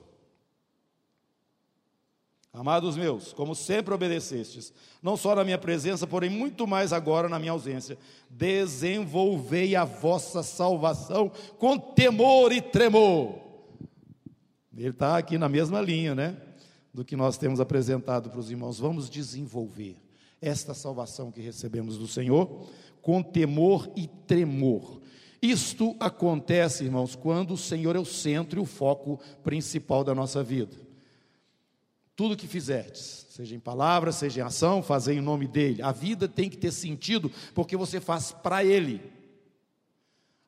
Amados 2.53 2.97
meus, 2.97 3.33
como 3.33 3.53
sempre 3.53 3.93
obedecestes, 3.93 4.73
não 5.03 5.17
só 5.17 5.35
na 5.35 5.43
minha 5.43 5.59
presença, 5.59 6.07
porém 6.07 6.31
muito 6.31 6.69
mais 6.69 6.93
agora 6.93 7.29
na 7.29 7.37
minha 7.37 7.51
ausência, 7.51 7.99
desenvolvei 8.31 9.75
a 9.75 9.85
vossa 9.85 10.41
salvação 10.41 11.33
com 11.59 11.77
temor 11.77 12.53
e 12.53 12.63
tremor. 12.63 13.41
Ele 14.77 14.91
está 14.91 15.19
aqui 15.19 15.37
na 15.37 15.49
mesma 15.49 15.81
linha, 15.81 16.15
né? 16.15 16.37
Do 16.93 17.05
que 17.05 17.17
nós 17.17 17.37
temos 17.37 17.59
apresentado 17.59 18.31
para 18.31 18.39
os 18.39 18.51
irmãos. 18.51 18.79
Vamos 18.79 19.11
desenvolver 19.11 19.97
esta 20.41 20.75
salvação 20.75 21.33
que 21.33 21.41
recebemos 21.41 21.99
do 21.99 22.07
Senhor 22.07 22.69
com 23.03 23.21
temor 23.21 23.91
e 23.97 24.07
tremor. 24.07 25.01
Isto 25.45 25.95
acontece, 26.01 26.85
irmãos, 26.85 27.15
quando 27.15 27.53
o 27.53 27.59
Senhor 27.59 27.95
é 27.95 27.99
o 27.99 28.05
centro 28.07 28.59
e 28.59 28.63
o 28.63 28.65
foco 28.65 29.21
principal 29.43 30.03
da 30.03 30.15
nossa 30.15 30.43
vida. 30.43 30.75
Tudo 32.17 32.35
que 32.35 32.47
fizerdes, 32.47 33.27
seja 33.29 33.55
em 33.55 33.61
palavra, 33.61 34.11
seja 34.11 34.41
em 34.41 34.43
ação, 34.43 34.83
fazer 34.83 35.13
em 35.13 35.21
nome 35.21 35.47
dele. 35.47 35.83
A 35.83 35.93
vida 35.93 36.27
tem 36.27 36.49
que 36.49 36.57
ter 36.57 36.73
sentido, 36.73 37.31
porque 37.55 37.77
você 37.77 38.01
faz 38.01 38.33
para 38.33 38.65
ele. 38.65 39.03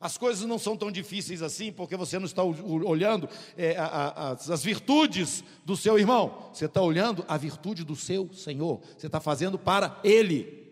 As 0.01 0.17
coisas 0.17 0.47
não 0.47 0.59
são 0.59 0.79
tão 0.79 0.91
difíceis 0.91 1.43
assim, 1.43 1.71
porque 1.71 1.95
você 1.95 2.19
não 2.19 2.25
está 2.25 2.43
olhando 2.43 3.29
é, 3.55 3.77
a, 3.77 3.85
a, 3.85 4.31
as 4.31 4.65
virtudes 4.65 5.45
do 5.63 5.77
seu 5.77 5.99
irmão, 5.99 6.49
você 6.55 6.65
está 6.65 6.81
olhando 6.81 7.23
a 7.29 7.37
virtude 7.37 7.85
do 7.85 7.95
seu 7.95 8.33
Senhor, 8.33 8.81
você 8.97 9.09
está 9.09 9.21
fazendo 9.21 9.59
para 9.59 10.01
Ele. 10.03 10.66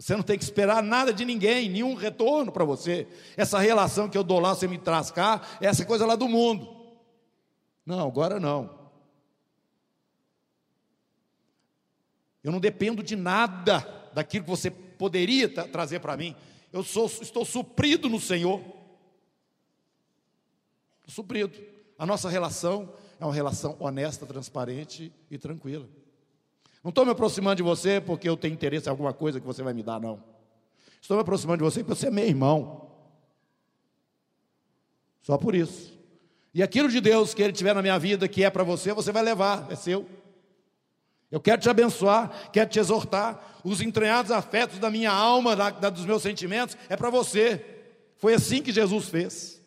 Você 0.00 0.16
não 0.16 0.22
tem 0.22 0.38
que 0.38 0.44
esperar 0.44 0.82
nada 0.82 1.12
de 1.12 1.26
ninguém, 1.26 1.68
nenhum 1.68 1.92
retorno 1.92 2.50
para 2.50 2.64
você. 2.64 3.06
Essa 3.36 3.58
relação 3.58 4.08
que 4.08 4.16
eu 4.16 4.24
dou 4.24 4.40
lá, 4.40 4.54
você 4.54 4.66
me 4.66 4.78
traz 4.78 5.10
cá, 5.10 5.42
é 5.60 5.66
essa 5.66 5.84
coisa 5.84 6.06
lá 6.06 6.16
do 6.16 6.26
mundo. 6.26 6.74
Não, 7.84 8.08
agora 8.08 8.40
não. 8.40 8.80
Eu 12.42 12.50
não 12.50 12.58
dependo 12.58 13.02
de 13.02 13.14
nada 13.14 13.80
daquilo 14.14 14.44
que 14.44 14.50
você 14.50 14.70
poderia 14.70 15.50
trazer 15.66 16.00
para 16.00 16.16
mim. 16.16 16.34
Eu 16.72 16.82
sou, 16.82 17.04
estou 17.04 17.44
suprido 17.44 18.08
no 18.08 18.18
Senhor. 18.18 18.64
Suprido. 21.06 21.60
A 21.98 22.06
nossa 22.06 22.30
relação 22.30 22.90
é 23.20 23.24
uma 23.26 23.34
relação 23.34 23.76
honesta, 23.78 24.24
transparente 24.24 25.12
e 25.30 25.36
tranquila. 25.36 25.86
Não 26.82 26.88
estou 26.88 27.04
me 27.04 27.10
aproximando 27.10 27.56
de 27.56 27.62
você 27.62 28.00
porque 28.00 28.28
eu 28.28 28.36
tenho 28.36 28.54
interesse 28.54 28.86
em 28.86 28.90
alguma 28.90 29.12
coisa 29.12 29.38
que 29.38 29.46
você 29.46 29.62
vai 29.62 29.74
me 29.74 29.82
dar, 29.82 30.00
não. 30.00 30.22
Estou 31.00 31.16
me 31.16 31.22
aproximando 31.22 31.58
de 31.58 31.64
você 31.64 31.84
porque 31.84 31.94
você 31.94 32.06
é 32.06 32.10
meu 32.10 32.26
irmão. 32.26 32.90
Só 35.20 35.36
por 35.36 35.54
isso. 35.54 35.98
E 36.52 36.62
aquilo 36.62 36.88
de 36.88 37.00
Deus 37.00 37.34
que 37.34 37.42
Ele 37.42 37.52
tiver 37.52 37.74
na 37.74 37.82
minha 37.82 37.98
vida, 37.98 38.26
que 38.26 38.42
é 38.42 38.50
para 38.50 38.64
você, 38.64 38.92
você 38.92 39.12
vai 39.12 39.22
levar, 39.22 39.70
é 39.70 39.76
seu. 39.76 40.06
Eu 41.30 41.40
quero 41.40 41.60
te 41.60 41.68
abençoar, 41.68 42.50
quero 42.50 42.68
te 42.68 42.78
exortar. 42.78 43.60
Os 43.62 43.80
entranhados 43.80 44.32
afetos 44.32 44.78
da 44.78 44.90
minha 44.90 45.12
alma, 45.12 45.54
da, 45.54 45.70
da, 45.70 45.90
dos 45.90 46.04
meus 46.04 46.22
sentimentos, 46.22 46.76
é 46.88 46.96
para 46.96 47.10
você. 47.10 47.64
Foi 48.16 48.34
assim 48.34 48.62
que 48.62 48.72
Jesus 48.72 49.08
fez. 49.08 49.62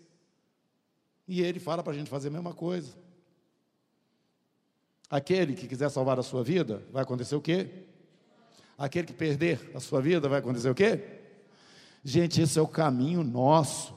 E 1.27 1.41
ele 1.41 1.59
fala 1.59 1.81
para 1.81 1.93
a 1.93 1.95
gente 1.95 2.09
fazer 2.09 2.27
a 2.27 2.31
mesma 2.31 2.53
coisa. 2.53 3.02
Aquele 5.09 5.53
que 5.53 5.67
quiser 5.67 5.89
salvar 5.89 6.19
a 6.19 6.23
sua 6.23 6.43
vida, 6.43 6.81
vai 6.91 7.03
acontecer 7.03 7.35
o 7.35 7.41
quê? 7.41 7.67
Aquele 8.77 9.07
que 9.07 9.13
perder 9.13 9.71
a 9.73 9.79
sua 9.79 10.01
vida, 10.01 10.27
vai 10.27 10.39
acontecer 10.39 10.69
o 10.69 10.75
quê? 10.75 10.99
Gente, 12.03 12.41
esse 12.41 12.59
é 12.59 12.61
o 12.61 12.67
caminho 12.67 13.23
nosso. 13.23 13.93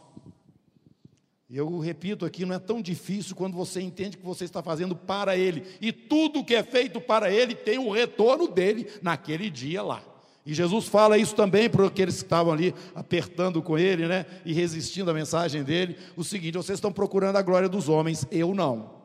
Eu 1.48 1.78
repito 1.78 2.24
aqui, 2.24 2.44
não 2.44 2.54
é 2.54 2.58
tão 2.58 2.82
difícil 2.82 3.34
quando 3.36 3.54
você 3.54 3.80
entende 3.80 4.16
que 4.16 4.24
você 4.24 4.44
está 4.44 4.62
fazendo 4.62 4.96
para 4.96 5.36
Ele. 5.36 5.64
E 5.80 5.92
tudo 5.92 6.44
que 6.44 6.54
é 6.54 6.62
feito 6.62 7.00
para 7.00 7.30
Ele 7.30 7.54
tem 7.54 7.78
o 7.78 7.90
retorno 7.90 8.48
dele 8.48 8.88
naquele 9.00 9.48
dia 9.48 9.82
lá. 9.82 10.02
E 10.44 10.54
Jesus 10.54 10.86
fala 10.86 11.18
isso 11.18 11.34
também 11.34 11.68
para 11.68 11.86
aqueles 11.86 12.16
que 12.16 12.24
estavam 12.24 12.52
ali 12.52 12.74
apertando 12.94 13.62
com 13.62 13.78
Ele, 13.78 14.06
né? 14.06 14.26
E 14.44 14.52
resistindo 14.52 15.10
à 15.10 15.14
mensagem 15.14 15.64
dele. 15.64 15.96
O 16.16 16.22
seguinte: 16.22 16.56
vocês 16.56 16.78
estão 16.78 16.92
procurando 16.92 17.36
a 17.36 17.42
glória 17.42 17.68
dos 17.68 17.88
homens, 17.88 18.26
eu 18.30 18.54
não. 18.54 18.95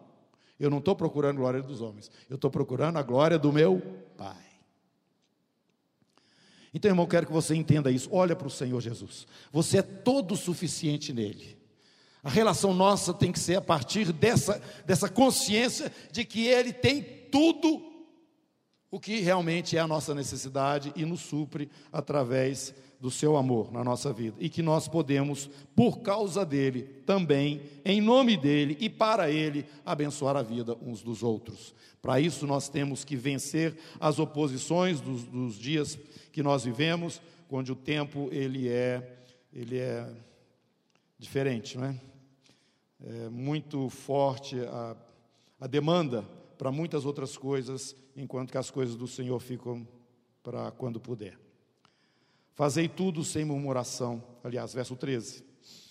Eu 0.62 0.69
não 0.69 0.78
estou 0.78 0.95
procurando 0.95 1.38
a 1.38 1.39
glória 1.39 1.62
dos 1.62 1.82
homens, 1.82 2.12
eu 2.30 2.36
estou 2.36 2.52
procurando 2.52 2.97
a 2.97 3.02
glória 3.02 3.39
do 3.39 3.52
meu 3.52 3.82
Pai. 4.15 4.38
Então, 6.74 6.89
irmão, 6.89 7.08
quero 7.08 7.26
que 7.26 7.34
você 7.34 7.54
entenda 7.56 7.91
isso. 7.91 8.08
Olha 8.12 8.36
para 8.36 8.47
o 8.47 8.52
Senhor 8.52 8.80
Jesus. 8.80 9.28
Você 9.52 9.80
é 9.80 9.82
todo 9.82 10.38
suficiente 10.38 11.12
nele. 11.12 11.58
A 12.24 12.30
relação 12.30 12.74
nossa 12.74 13.13
tem 13.13 13.32
que 13.32 13.39
ser 13.39 13.56
a 13.56 13.62
partir 13.62 14.13
dessa, 14.13 14.62
dessa 14.86 15.10
consciência 15.10 15.91
de 16.12 16.24
que 16.24 16.45
Ele 16.45 16.71
tem 16.71 17.02
tudo 17.32 17.90
o 18.91 18.99
que 18.99 19.21
realmente 19.21 19.77
é 19.77 19.80
a 19.80 19.88
nossa 19.88 20.13
necessidade 20.13 20.91
e 20.97 21.06
nos 21.06 21.21
supre 21.21 21.69
através 21.93 22.75
do 22.99 23.10
seu 23.10 23.36
amor 23.38 23.71
na 23.71 23.84
nossa 23.84 24.12
vida 24.13 24.36
e 24.38 24.49
que 24.49 24.62
nós 24.62 24.88
podemos, 24.88 25.49
por 25.75 26.01
causa 26.01 26.45
dele, 26.45 26.84
também, 27.06 27.62
em 27.86 28.01
nome 28.01 28.36
dele 28.36 28.77
e 28.80 28.89
para 28.89 29.32
ele, 29.32 29.65
abençoar 29.86 30.36
a 30.36 30.43
vida 30.43 30.77
uns 30.82 31.01
dos 31.01 31.23
outros. 31.23 31.73
Para 32.01 32.19
isso, 32.19 32.45
nós 32.45 32.67
temos 32.67 33.04
que 33.06 33.15
vencer 33.15 33.77
as 33.99 34.19
oposições 34.19 34.99
dos, 34.99 35.23
dos 35.23 35.58
dias 35.58 35.97
que 36.32 36.43
nós 36.43 36.63
vivemos, 36.65 37.21
onde 37.49 37.71
o 37.71 37.75
tempo 37.75 38.30
ele 38.32 38.67
é, 38.67 39.23
ele 39.54 39.77
é 39.77 40.08
diferente, 41.17 41.77
não 41.77 41.86
é? 41.86 41.95
É 43.04 43.30
muito 43.30 43.89
forte 43.89 44.60
a, 44.60 44.95
a 45.60 45.65
demanda 45.67 46.23
para 46.62 46.71
muitas 46.71 47.08
outras 47.08 47.36
coisas, 47.36 47.95
enquanto 48.15 48.52
que 48.52 48.58
as 48.60 48.69
coisas 48.69 48.95
do 48.95 49.08
Senhor 49.08 49.39
ficam 49.39 49.88
para 50.43 50.69
quando 50.69 51.00
puder. 51.00 51.36
Fazei 52.54 52.88
tudo 52.88 53.24
sem 53.24 53.43
murmuração. 53.43 54.24
Aliás, 54.43 54.71
verso 54.71 54.95
13. 54.95 55.43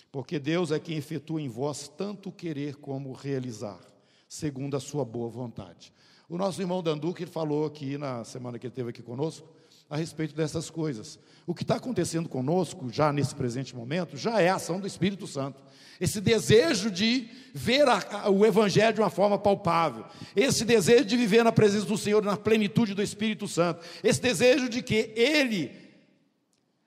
Porque 0.09 0.39
Deus 0.39 0.71
é 0.71 0.79
quem 0.79 0.95
efetua 0.95 1.41
em 1.41 1.49
vós 1.49 1.89
tanto 1.89 2.31
querer 2.31 2.77
como 2.77 3.11
realizar, 3.11 3.81
segundo 4.29 4.77
a 4.77 4.79
sua 4.79 5.03
boa 5.03 5.27
vontade. 5.27 5.91
O 6.29 6.37
nosso 6.37 6.61
irmão 6.61 6.81
Danduque 6.81 7.25
falou 7.25 7.65
aqui 7.65 7.97
na 7.97 8.23
semana 8.23 8.57
que 8.57 8.65
ele 8.65 8.71
esteve 8.71 8.91
aqui 8.91 9.03
conosco 9.03 9.49
a 9.91 9.97
respeito 9.97 10.33
dessas 10.33 10.69
coisas. 10.69 11.19
O 11.45 11.53
que 11.53 11.63
está 11.63 11.75
acontecendo 11.75 12.29
conosco, 12.29 12.89
já 12.89 13.11
nesse 13.11 13.35
presente 13.35 13.75
momento, 13.75 14.15
já 14.15 14.41
é 14.41 14.47
a 14.47 14.55
ação 14.55 14.79
do 14.79 14.87
Espírito 14.87 15.27
Santo. 15.27 15.61
Esse 15.99 16.21
desejo 16.21 16.89
de 16.89 17.27
ver 17.53 17.85
a, 17.89 17.99
a, 18.23 18.29
o 18.29 18.45
Evangelho 18.45 18.93
de 18.93 19.01
uma 19.01 19.09
forma 19.09 19.37
palpável, 19.37 20.05
esse 20.33 20.63
desejo 20.63 21.03
de 21.03 21.17
viver 21.17 21.43
na 21.43 21.51
presença 21.51 21.85
do 21.85 21.97
Senhor, 21.97 22.23
na 22.23 22.37
plenitude 22.37 22.93
do 22.93 23.03
Espírito 23.03 23.49
Santo, 23.49 23.85
esse 24.01 24.21
desejo 24.21 24.69
de 24.69 24.81
que 24.81 25.11
Ele 25.13 25.69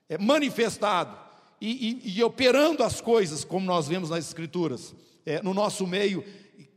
é, 0.08 0.16
manifestado 0.16 1.14
e, 1.60 2.00
e, 2.06 2.18
e, 2.18 2.24
operando 2.24 2.82
as 2.82 3.02
coisas, 3.02 3.44
como 3.44 3.66
nós 3.66 3.86
vemos 3.86 4.08
nas 4.08 4.26
Escrituras, 4.26 4.94
é, 5.26 5.42
no 5.42 5.52
nosso 5.52 5.86
meio, 5.86 6.24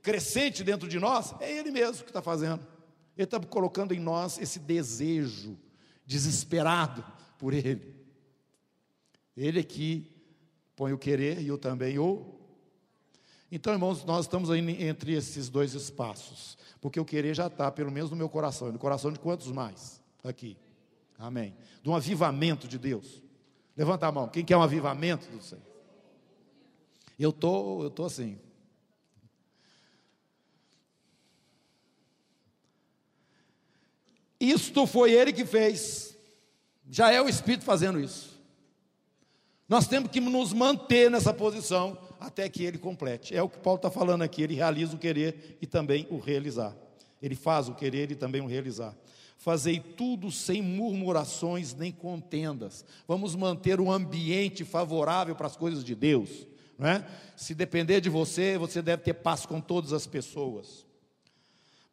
crescente 0.02 0.62
dentro 0.62 0.90
de 0.90 1.00
nós, 1.00 1.34
é 1.40 1.50
Ele 1.50 1.72
mesmo 1.72 2.04
que 2.04 2.10
está 2.10 2.22
fazendo. 2.22 2.68
Ele 3.18 3.24
está 3.24 3.40
colocando 3.40 3.94
em 3.94 4.00
nós 4.00 4.38
esse 4.38 4.60
desejo 4.60 5.58
desesperado 6.08 7.06
por 7.38 7.54
Ele. 7.54 7.94
Ele 9.36 9.60
é 9.60 9.64
que 9.64 10.10
põe 10.76 10.94
o 10.94 10.98
querer 10.98 11.40
e 11.40 11.48
eu 11.50 11.58
também 11.58 12.00
o. 12.00 12.40
Então, 13.52 13.74
irmãos, 13.74 14.04
nós 14.06 14.26
estamos 14.26 14.50
entre 14.50 15.14
esses 15.14 15.50
dois 15.50 15.74
espaços, 15.74 16.58
porque 16.82 17.00
o 17.00 17.06
querer 17.06 17.36
já 17.36 17.48
está, 17.48 17.72
pelo 17.72 17.92
menos 17.92 18.10
no 18.10 18.16
meu 18.16 18.30
coração, 18.30 18.72
no 18.72 18.80
coração 18.80 19.12
de 19.12 19.20
quantos 19.20 19.52
mais? 19.52 20.02
Aqui. 20.24 20.58
Amém. 21.20 21.56
De 21.84 21.90
um 21.90 21.96
avivamento 21.96 22.68
de 22.68 22.78
Deus. 22.78 23.22
Levanta 23.76 24.08
a 24.08 24.12
mão. 24.12 24.28
Quem 24.28 24.44
quer 24.44 24.58
um 24.58 24.62
avivamento 24.62 25.30
do 25.30 25.42
Senhor? 25.42 25.64
Eu 27.20 27.32
tô, 27.32 27.84
eu 27.84 27.90
tô 27.90 28.06
assim. 28.06 28.40
Isto 34.40 34.86
foi 34.86 35.12
ele 35.12 35.34
que 35.34 35.46
fez. 35.46 36.16
Já 36.90 37.12
é 37.12 37.22
o 37.22 37.28
Espírito 37.28 37.66
fazendo 37.66 38.00
isso. 38.00 38.38
Nós 39.68 39.88
temos 39.88 40.10
que 40.10 40.22
nos 40.22 40.54
manter 40.54 41.12
nessa 41.12 41.34
posição 41.34 41.98
até 42.20 42.48
que 42.48 42.64
ele 42.64 42.78
complete. 42.78 43.36
É 43.36 43.42
o 43.42 43.50
que 43.50 43.58
Paulo 43.58 43.78
está 43.78 43.92
falando 43.92 44.22
aqui. 44.22 44.42
Ele 44.42 44.56
realiza 44.56 44.96
o 44.96 45.00
querer 45.00 45.58
e 45.62 45.68
também 45.68 46.08
o 46.10 46.18
realizar. 46.18 46.74
Ele 47.22 47.36
faz 47.36 47.68
o 47.68 47.76
querer 47.76 48.10
e 48.12 48.16
também 48.16 48.42
o 48.42 48.48
realizar. 48.48 48.96
Fazei 49.38 49.80
tudo 49.80 50.32
sem 50.32 50.62
murmurações 50.62 51.74
nem 51.74 51.92
contendas. 51.92 52.86
Vamos 53.08 53.36
manter 53.36 53.80
um 53.80 53.92
ambiente 53.92 54.64
favorável 54.64 55.36
para 55.36 55.48
as 55.48 55.58
coisas 55.58 55.84
de 55.84 55.94
Deus. 55.94 56.48
Não 56.78 56.88
é? 56.88 57.06
Se 57.36 57.54
depender 57.54 58.00
de 58.00 58.10
você, 58.10 58.58
você 58.58 58.82
deve 58.82 59.04
ter 59.04 59.16
paz 59.16 59.46
com 59.46 59.60
todas 59.60 59.92
as 59.92 60.08
pessoas. 60.08 60.87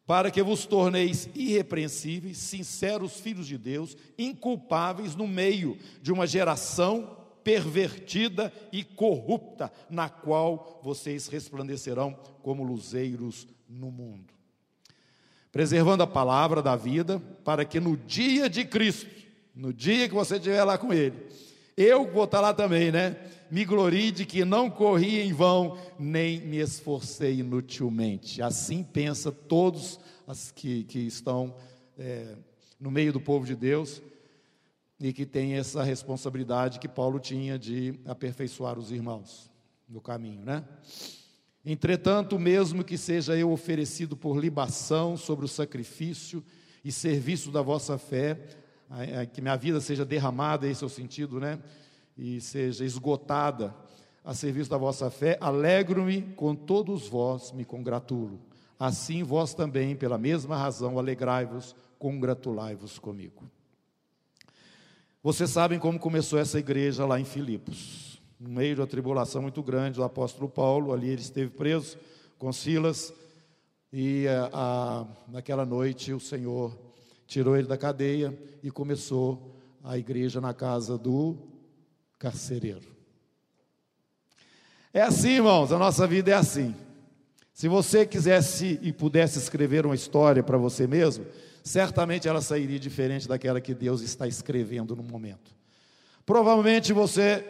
Para 0.05 0.29
que 0.29 0.43
vos 0.43 0.65
torneis 0.65 1.27
irrepreensíveis, 1.33 2.37
sinceros 2.37 3.19
filhos 3.19 3.47
de 3.47 3.57
Deus, 3.57 3.97
inculpáveis 4.17 5.15
no 5.15 5.27
meio 5.27 5.77
de 6.01 6.11
uma 6.11 6.27
geração 6.27 7.17
pervertida 7.43 8.51
e 8.71 8.83
corrupta, 8.83 9.71
na 9.89 10.09
qual 10.09 10.79
vocês 10.83 11.27
resplandecerão 11.27 12.17
como 12.41 12.63
luzeiros 12.63 13.47
no 13.67 13.91
mundo 13.91 14.35
preservando 15.55 16.03
a 16.03 16.07
palavra 16.07 16.61
da 16.61 16.75
vida, 16.75 17.21
para 17.45 17.63
que 17.63 17.79
no 17.79 17.95
dia 17.95 18.49
de 18.49 18.65
Cristo, 18.65 19.09
no 19.55 19.71
dia 19.71 20.09
que 20.09 20.13
você 20.13 20.35
estiver 20.35 20.61
lá 20.65 20.77
com 20.77 20.91
Ele, 20.91 21.15
eu 21.77 22.11
vou 22.11 22.25
estar 22.25 22.41
lá 22.41 22.53
também, 22.53 22.91
né? 22.91 23.15
Me 23.51 23.63
glorie 23.63 24.11
de 24.11 24.25
que 24.25 24.43
não 24.43 24.69
corri 24.69 25.21
em 25.21 25.31
vão, 25.31 25.77
nem 25.99 26.41
me 26.41 26.57
esforcei 26.57 27.39
inutilmente. 27.39 28.41
Assim 28.41 28.83
pensa 28.83 29.31
todos 29.31 29.99
os 30.25 30.51
que, 30.51 30.83
que 30.83 30.99
estão 30.99 31.55
é, 31.97 32.35
no 32.79 32.89
meio 32.89 33.13
do 33.13 33.21
povo 33.21 33.45
de 33.45 33.55
Deus 33.55 34.01
e 34.99 35.13
que 35.13 35.25
tem 35.25 35.53
essa 35.53 35.83
responsabilidade 35.83 36.79
que 36.79 36.87
Paulo 36.87 37.19
tinha 37.19 37.59
de 37.59 37.99
aperfeiçoar 38.05 38.79
os 38.79 38.91
irmãos 38.91 39.51
no 39.87 40.01
caminho, 40.01 40.43
né? 40.43 40.63
Entretanto, 41.65 42.37
mesmo 42.37 42.83
que 42.83 42.97
seja 42.97 43.35
eu 43.35 43.51
oferecido 43.51 44.15
por 44.15 44.37
libação 44.37 45.17
sobre 45.17 45.45
o 45.45 45.47
sacrifício 45.47 46.43
e 46.83 46.91
serviço 46.91 47.51
da 47.51 47.61
vossa 47.61 47.97
fé, 47.97 48.39
que 49.33 49.41
minha 49.41 49.55
vida 49.55 49.81
seja 49.81 50.05
derramada, 50.05 50.67
esse 50.67 50.83
é 50.83 50.87
o 50.87 50.89
sentido, 50.89 51.39
né? 51.39 51.59
E 52.17 52.39
seja 52.41 52.85
esgotada 52.85 53.75
a 54.23 54.33
serviço 54.33 54.69
da 54.69 54.77
vossa 54.77 55.09
fé, 55.09 55.37
alegro-me 55.39 56.21
com 56.21 56.55
todos 56.55 57.07
vós, 57.07 57.51
me 57.51 57.63
congratulo. 57.63 58.39
Assim 58.79 59.23
vós 59.23 59.53
também, 59.53 59.95
pela 59.95 60.17
mesma 60.17 60.57
razão, 60.57 60.97
alegrai-vos, 60.97 61.75
congratulai-vos 61.99 62.97
comigo. 62.97 63.43
Vocês 65.21 65.49
sabem 65.49 65.79
como 65.79 65.99
começou 65.99 66.39
essa 66.39 66.59
igreja 66.59 67.05
lá 67.05 67.19
em 67.19 67.25
Filipos 67.25 68.05
no 68.39 68.49
meio 68.49 68.77
uma 68.77 68.87
tribulação 68.87 69.41
muito 69.41 69.63
grande 69.63 69.95
do 69.95 70.03
apóstolo 70.03 70.49
Paulo, 70.49 70.93
ali 70.93 71.09
ele 71.09 71.21
esteve 71.21 71.49
preso 71.49 71.97
com 72.37 72.51
Silas, 72.51 73.13
e 73.91 74.27
a, 74.27 74.31
eh, 74.31 74.49
a, 74.53 75.07
naquela 75.27 75.65
noite 75.65 76.11
o 76.11 76.19
Senhor 76.19 76.77
tirou 77.25 77.55
ele 77.55 77.67
da 77.67 77.77
cadeia 77.77 78.37
e 78.61 78.69
começou 78.69 79.55
a 79.83 79.97
igreja 79.97 80.41
na 80.41 80.53
casa 80.53 80.97
do 80.97 81.37
carcereiro. 82.17 82.95
É 84.93 85.01
assim, 85.01 85.31
irmãos, 85.31 85.71
a 85.71 85.77
nossa 85.77 86.07
vida 86.07 86.31
é 86.31 86.33
assim. 86.33 86.73
Se 87.53 87.67
você 87.67 88.05
quisesse 88.05 88.79
e 88.81 88.91
pudesse 88.91 89.39
escrever 89.39 89.85
uma 89.85 89.95
história 89.95 90.43
para 90.43 90.57
você 90.57 90.87
mesmo, 90.87 91.25
certamente 91.63 92.27
ela 92.27 92.41
sairia 92.41 92.79
diferente 92.79 93.27
daquela 93.27 93.59
que 93.61 93.73
Deus 93.73 94.01
está 94.01 94.27
escrevendo 94.27 94.95
no 94.95 95.03
momento. 95.03 95.55
Provavelmente 96.25 96.91
você 96.91 97.45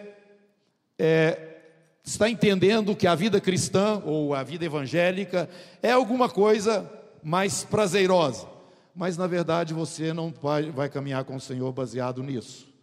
é, 0.98 1.58
está 2.04 2.30
entendendo 2.30 2.96
que 2.96 3.08
a 3.08 3.16
vida 3.16 3.42
cristã 3.42 4.02
ou 4.06 4.34
a 4.34 4.44
vida 4.44 4.66
evangélica 4.66 5.50
é 5.82 5.92
alguma 5.92 6.30
coisa 6.30 6.92
mais 7.24 7.64
prazerosa, 7.64 8.48
mas 8.96 9.18
na 9.18 9.28
verdade 9.28 9.74
você 9.74 10.14
não 10.14 10.32
vai, 10.42 10.70
vai 10.72 10.90
caminhar 10.90 11.24
com 11.24 11.36
o 11.36 11.42
Senhor 11.42 11.72
baseado 11.72 12.22
nisso. 12.22 12.75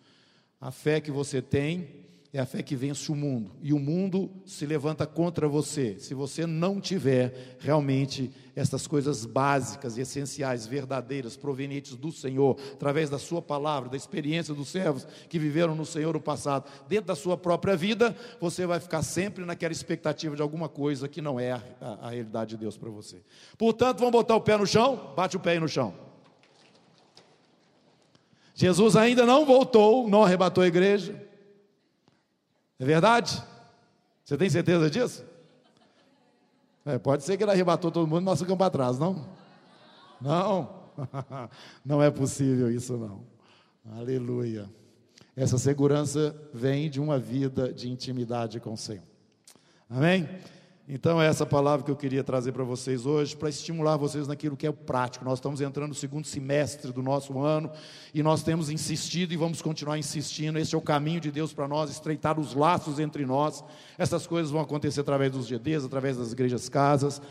A 0.63 0.71
fé 0.71 1.01
que 1.01 1.11
você 1.11 1.43
tem 1.43 1.89
é 2.33 2.39
a 2.39 2.47
fé 2.47 2.63
que 2.63 2.77
vence 2.77 3.11
o 3.11 3.17
mundo. 3.17 3.51
E 3.61 3.73
o 3.73 3.81
mundo 3.81 4.31
se 4.47 4.65
levanta 4.65 5.05
contra 5.09 5.49
você, 5.49 5.99
se 5.99 6.15
você 6.15 6.47
não 6.47 6.81
tiver 6.81 7.57
realmente 7.59 8.31
essas 8.55 8.87
coisas 8.87 9.27
básicas 9.27 9.99
e 9.99 10.03
essenciais, 10.03 10.65
verdadeiras, 10.65 11.37
provenientes 11.37 11.97
do 11.97 12.13
Senhor, 12.13 12.57
através 12.75 13.11
da 13.11 13.19
Sua 13.19 13.43
palavra, 13.43 13.91
da 13.91 13.97
experiência 13.97 14.55
dos 14.55 14.69
servos 14.69 15.05
que 15.29 15.37
viveram 15.37 15.75
no 15.75 15.85
Senhor 15.85 16.15
no 16.15 16.21
passado, 16.21 16.71
dentro 16.89 17.07
da 17.07 17.17
sua 17.17 17.37
própria 17.37 17.77
vida, 17.77 18.17
você 18.41 18.65
vai 18.65 18.79
ficar 18.79 19.03
sempre 19.03 19.45
naquela 19.45 19.73
expectativa 19.73 20.37
de 20.37 20.43
alguma 20.43 20.69
coisa 20.69 21.09
que 21.09 21.21
não 21.21 21.41
é 21.41 21.51
a, 21.51 21.63
a, 21.81 22.07
a 22.07 22.11
realidade 22.11 22.51
de 22.51 22.59
Deus 22.59 22.79
para 22.79 22.89
você. 22.89 23.21
Portanto, 23.59 23.99
vamos 23.99 24.13
botar 24.13 24.37
o 24.37 24.41
pé 24.41 24.57
no 24.57 24.67
chão, 24.67 25.13
bate 25.17 25.37
o 25.37 25.41
pé 25.41 25.51
aí 25.51 25.61
no 25.61 25.69
chão. 25.69 26.12
Jesus 28.55 28.97
ainda 28.97 29.25
não 29.25 29.45
voltou, 29.45 30.09
não 30.09 30.23
arrebatou 30.23 30.63
a 30.63 30.67
igreja. 30.67 31.15
É 32.79 32.85
verdade? 32.85 33.43
Você 34.25 34.37
tem 34.37 34.51
certeza 34.51 34.91
disso? 34.91 35.25
É, 36.85 36.99
pode 36.99 37.23
ser 37.23 37.37
que 37.37 37.45
ele 37.45 37.51
arrebatou 37.51 37.91
todo 37.91 38.07
mundo 38.07 38.23
e 38.23 38.25
nós 38.25 38.41
ficamos 38.41 38.59
para 38.59 38.71
trás, 38.71 38.99
não? 38.99 39.27
Não, 40.21 40.69
não 41.85 42.03
é 42.03 42.11
possível 42.11 42.71
isso 42.71 42.97
não. 42.97 43.21
Aleluia. 43.97 44.69
Essa 45.37 45.59
segurança 45.59 46.37
vem 46.53 46.91
de 46.91 47.01
uma 47.01 47.19
vida 47.19 47.73
de 47.73 47.91
intimidade 47.91 48.61
com 48.61 48.73
o 48.73 48.77
Senhor. 48.77 49.03
Amém? 49.89 50.29
Então, 50.95 51.23
é 51.23 51.27
essa 51.27 51.47
palavra 51.47 51.87
que 51.87 51.91
eu 51.91 51.97
queria 51.97 52.23
trazer 52.23 52.53
para 52.53 52.65
vocês 52.65 53.07
hoje, 53.07 53.35
para 53.35 53.49
estimular 53.49 53.97
vocês 53.97 54.29
naquilo 54.29 54.55
que 54.55 54.67
é 54.67 54.69
o 54.69 54.75
prático. 54.75 55.25
Nós 55.25 55.39
estamos 55.39 55.63
entrando 55.63 55.89
no 55.89 55.95
segundo 55.95 56.27
semestre 56.27 56.93
do 56.93 57.03
nosso 57.03 57.41
ano 57.41 57.71
e 58.13 58.23
nós 58.23 58.43
temos 58.43 58.69
insistido 58.69 59.33
e 59.33 59.37
vamos 59.39 59.63
continuar 59.63 59.97
insistindo. 59.97 60.59
Esse 60.59 60.75
é 60.75 60.79
o 60.79 60.83
caminho 60.83 61.19
de 61.19 61.31
Deus 61.31 61.55
para 61.55 61.67
nós, 61.67 61.91
estreitar 61.91 62.39
os 62.39 62.55
laços 62.55 62.99
entre 62.99 63.25
nós. 63.25 63.65
Essas 63.97 64.27
coisas 64.27 64.51
vão 64.53 64.61
acontecer 64.61 65.01
através 65.01 65.33
dos 65.33 65.47
GDs, 65.47 65.83
através 65.87 66.19
das 66.19 66.33
igrejas 66.33 66.69
casas. 66.69 67.23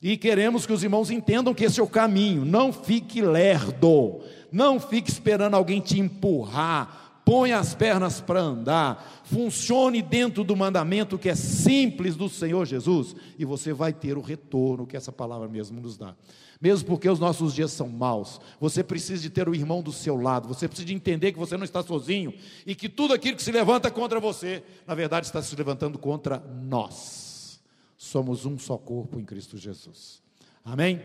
E 0.00 0.16
queremos 0.16 0.64
que 0.64 0.72
os 0.72 0.82
irmãos 0.82 1.10
entendam 1.10 1.52
que 1.52 1.64
esse 1.64 1.80
é 1.80 1.82
o 1.82 1.88
caminho. 1.88 2.46
Não 2.46 2.72
fique 2.72 3.20
lerdo, 3.20 4.22
não 4.50 4.80
fique 4.80 5.10
esperando 5.10 5.52
alguém 5.52 5.82
te 5.82 6.00
empurrar 6.00 7.01
põe 7.24 7.52
as 7.52 7.74
pernas 7.74 8.20
para 8.20 8.40
andar, 8.40 9.22
funcione 9.24 10.02
dentro 10.02 10.44
do 10.44 10.56
mandamento 10.56 11.18
que 11.18 11.28
é 11.28 11.34
simples 11.34 12.16
do 12.16 12.28
Senhor 12.28 12.66
Jesus, 12.66 13.14
e 13.38 13.44
você 13.44 13.72
vai 13.72 13.92
ter 13.92 14.16
o 14.16 14.20
retorno 14.20 14.86
que 14.86 14.96
essa 14.96 15.12
palavra 15.12 15.48
mesmo 15.48 15.80
nos 15.80 15.96
dá. 15.96 16.14
Mesmo 16.60 16.86
porque 16.86 17.08
os 17.08 17.18
nossos 17.18 17.54
dias 17.54 17.72
são 17.72 17.88
maus, 17.88 18.40
você 18.60 18.84
precisa 18.84 19.20
de 19.20 19.30
ter 19.30 19.48
o 19.48 19.54
irmão 19.54 19.82
do 19.82 19.92
seu 19.92 20.16
lado, 20.16 20.46
você 20.46 20.68
precisa 20.68 20.86
de 20.86 20.94
entender 20.94 21.32
que 21.32 21.38
você 21.38 21.56
não 21.56 21.64
está 21.64 21.82
sozinho 21.82 22.32
e 22.64 22.74
que 22.74 22.88
tudo 22.88 23.14
aquilo 23.14 23.36
que 23.36 23.42
se 23.42 23.50
levanta 23.50 23.90
contra 23.90 24.20
você, 24.20 24.62
na 24.86 24.94
verdade 24.94 25.26
está 25.26 25.42
se 25.42 25.56
levantando 25.56 25.98
contra 25.98 26.38
nós. 26.38 27.60
Somos 27.96 28.46
um 28.46 28.58
só 28.58 28.76
corpo 28.76 29.18
em 29.18 29.24
Cristo 29.24 29.56
Jesus. 29.56 30.22
Amém? 30.64 31.00